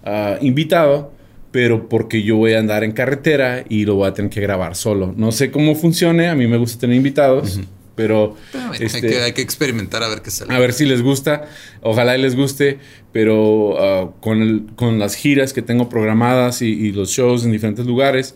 ah, 0.04 0.36
invitado, 0.40 1.12
pero 1.52 1.88
porque 1.88 2.22
yo 2.22 2.36
voy 2.36 2.54
a 2.54 2.58
andar 2.58 2.82
en 2.82 2.92
carretera 2.92 3.62
y 3.68 3.84
lo 3.84 3.94
voy 3.96 4.08
a 4.08 4.14
tener 4.14 4.30
que 4.30 4.40
grabar 4.40 4.74
solo. 4.74 5.14
No 5.16 5.30
sé 5.30 5.50
cómo 5.50 5.74
funcione, 5.74 6.28
a 6.28 6.34
mí 6.34 6.46
me 6.48 6.56
gusta 6.56 6.80
tener 6.80 6.96
invitados. 6.96 7.60
Pero 7.94 8.36
este, 8.80 9.22
hay, 9.22 9.32
que, 9.32 9.42
experimentar 9.42 10.02
a 10.02 10.08
ver 10.08 10.22
qué 10.22 10.30
sale. 10.30 10.54
A 10.54 10.58
ver 10.58 10.72
si 10.72 10.86
les 10.86 11.02
gusta. 11.02 11.44
Ojalá 11.82 12.16
les 12.16 12.34
guste. 12.34 12.78
Pero 13.12 14.04
uh, 14.04 14.12
con, 14.20 14.72
con, 14.76 14.98
las 14.98 15.14
giras 15.14 15.52
que 15.52 15.60
tengo 15.60 15.90
programadas 15.90 16.62
y, 16.62 16.90
los 16.92 17.10
shows 17.10 17.44
en 17.44 17.52
diferentes 17.52 17.84
lugares. 17.84 18.34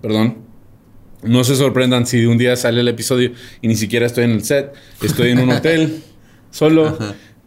Perdón. 0.00 0.38
No 1.24 1.42
se 1.42 1.56
sorprendan 1.56 2.06
si 2.06 2.26
un 2.26 2.38
día 2.38 2.54
sale 2.54 2.80
el 2.80 2.86
episodio 2.86 3.32
y 3.60 3.66
ni 3.66 3.74
siquiera 3.74 4.06
estoy 4.06 4.24
en 4.24 4.30
el 4.30 4.44
set. 4.44 4.72
Estoy 5.02 5.32
en 5.32 5.40
un 5.40 5.50
hotel 5.50 6.00
solo. 6.52 6.96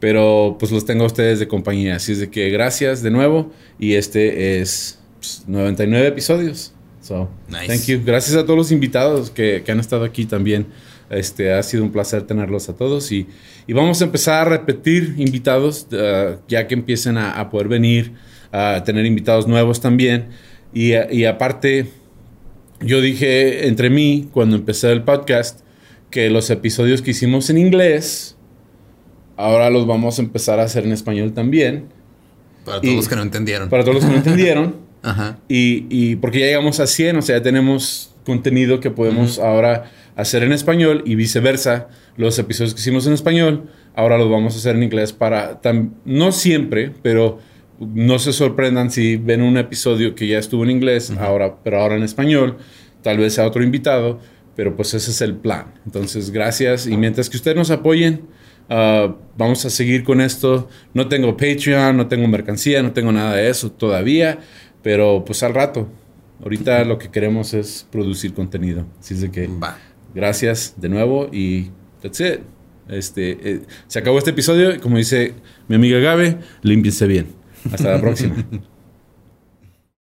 Pero 0.02 0.58
pues 0.60 0.72
los 0.74 0.84
tengo 0.84 1.06
a 1.06 1.08
ustedes 1.08 1.40
de 1.40 1.48
compañía. 1.48 1.96
Así 1.96 2.12
es 2.12 2.20
de 2.20 2.30
que 2.30 2.50
gracias 2.50 3.02
de 3.02 3.12
nuevo. 3.12 3.54
Y 3.80 3.94
este 3.94 4.60
es 4.60 5.00
99 5.48 6.04
pues, 6.04 6.12
episodios. 6.12 6.74
So, 7.02 7.30
thank 7.50 7.86
you. 7.86 8.02
Gracias 8.04 8.36
a 8.36 8.44
todos 8.44 8.58
los 8.58 8.72
invitados 8.72 9.30
que, 9.30 9.64
han 9.68 9.80
estado 9.80 10.04
aquí 10.04 10.26
también. 10.26 10.68
Este, 11.10 11.54
ha 11.54 11.62
sido 11.62 11.84
un 11.84 11.92
placer 11.92 12.24
tenerlos 12.24 12.70
a 12.70 12.76
todos 12.76 13.12
y, 13.12 13.28
vamos 13.68 14.02
a 14.02 14.06
empezar 14.06 14.48
a 14.48 14.50
repetir 14.50 15.16
invitados 15.18 15.88
uh, 15.92 16.38
ya 16.48 16.68
que 16.68 16.74
empiecen 16.74 17.18
a, 17.18 17.50
poder 17.50 17.68
venir, 17.68 18.14
a 18.52 18.84
tener 18.84 19.06
invitados 19.06 19.48
nuevos 19.48 19.82
también. 19.82 20.30
Y, 20.74 20.94
y, 21.12 21.26
aparte, 21.26 21.88
yo 22.80 23.02
dije 23.02 23.68
entre 23.68 23.92
mí 23.92 24.30
cuando 24.32 24.56
empecé 24.56 24.92
el 24.92 25.04
podcast 25.04 25.60
que 26.10 26.30
los 26.30 26.50
episodios 26.50 27.02
que 27.02 27.12
hicimos 27.12 27.50
en 27.50 27.58
inglés, 27.58 28.36
ahora 29.42 29.70
los 29.70 29.88
vamos 29.88 30.20
a 30.20 30.22
empezar 30.22 30.60
a 30.60 30.64
hacer 30.64 30.86
en 30.86 30.92
español 30.92 31.34
también. 31.34 31.86
Para 32.66 32.82
todos 32.82 32.96
los 32.96 33.10
que 33.10 33.16
no 33.16 33.24
entendieron. 33.24 33.70
Para 33.70 33.84
todos 33.84 33.96
los 33.96 34.06
que 34.06 34.12
no 34.12 34.18
entendieron. 34.18 34.76
Ajá. 35.04 35.40
Y, 35.48 35.88
y, 35.90 36.16
porque 36.18 36.40
ya 36.40 36.46
llegamos 36.46 36.80
a 36.80 36.88
100, 36.88 37.18
o 37.18 37.22
sea, 37.22 37.38
ya 37.38 37.44
tenemos 37.44 38.14
contenido 38.24 38.80
que 38.80 38.92
podemos 38.92 39.40
ahora 39.40 39.92
hacer 40.16 40.44
en 40.44 40.52
español 40.52 41.04
y 41.06 41.16
viceversa. 41.16 41.88
Los 42.18 42.38
episodios 42.40 42.74
que 42.74 42.82
hicimos 42.82 43.08
en 43.08 43.14
español, 43.14 43.70
ahora 43.96 44.18
los 44.18 44.30
vamos 44.30 44.54
a 44.56 44.58
hacer 44.58 44.76
en 44.76 44.84
inglés 44.84 45.14
para, 45.14 45.60
no 46.06 46.32
siempre, 46.32 46.92
pero 47.02 47.40
no 47.80 48.20
se 48.20 48.34
sorprendan 48.34 48.92
si 48.92 49.18
ven 49.18 49.42
un 49.42 49.58
episodio 49.58 50.14
que 50.14 50.28
ya 50.28 50.38
estuvo 50.38 50.64
en 50.64 50.70
inglés, 50.70 51.12
ahora, 51.20 51.56
pero 51.64 51.82
ahora 51.82 51.96
en 51.96 52.04
español, 52.04 52.58
tal 53.02 53.18
vez 53.18 53.34
sea 53.34 53.48
otro 53.48 53.64
invitado, 53.64 54.20
pero 54.56 54.76
pues 54.76 54.94
ese 54.94 55.12
es 55.12 55.22
el 55.22 55.36
plan. 55.36 55.74
Entonces, 55.86 56.30
gracias 56.30 56.86
y 56.86 56.98
mientras 56.98 57.30
que 57.30 57.38
ustedes 57.38 57.58
nos 57.58 57.72
apoyen, 57.72 58.22
ah, 58.72 59.16
vamos 59.38 59.64
a 59.66 59.70
seguir 59.70 60.04
con 60.04 60.22
esto. 60.22 60.68
No 60.94 61.08
tengo 61.08 61.38
Patreon, 61.38 61.96
no 61.96 62.08
tengo 62.08 62.28
mercancía, 62.28 62.82
no 62.82 62.92
tengo 62.92 63.12
nada 63.12 63.36
de 63.36 63.50
eso 63.50 63.72
todavía. 63.72 64.40
Pero 64.82 65.24
pues 65.26 65.44
al 65.44 65.54
rato. 65.54 65.88
Ahorita 66.42 66.84
lo 66.86 66.98
que 66.98 67.10
queremos 67.12 67.54
es 67.54 67.86
producir 67.92 68.34
contenido. 68.34 68.88
Así 69.00 69.14
es 69.14 69.22
de 69.22 69.30
que 69.30 69.48
Va. 69.48 69.78
gracias 70.16 70.74
de 70.78 70.90
nuevo 70.90 71.30
y 71.32 71.70
that's 72.02 72.20
it. 72.20 72.40
Este, 72.90 73.38
eh, 73.44 73.62
se 73.88 74.00
acabó 74.00 74.18
este 74.18 74.32
episodio. 74.32 74.82
Como 74.82 74.98
dice 74.98 75.36
mi 75.68 75.76
amiga 75.76 76.00
Gabe, 76.00 76.40
límpiense 76.64 77.06
bien. 77.06 77.28
Hasta 77.72 77.92
la 77.92 78.02
próxima. 78.02 78.36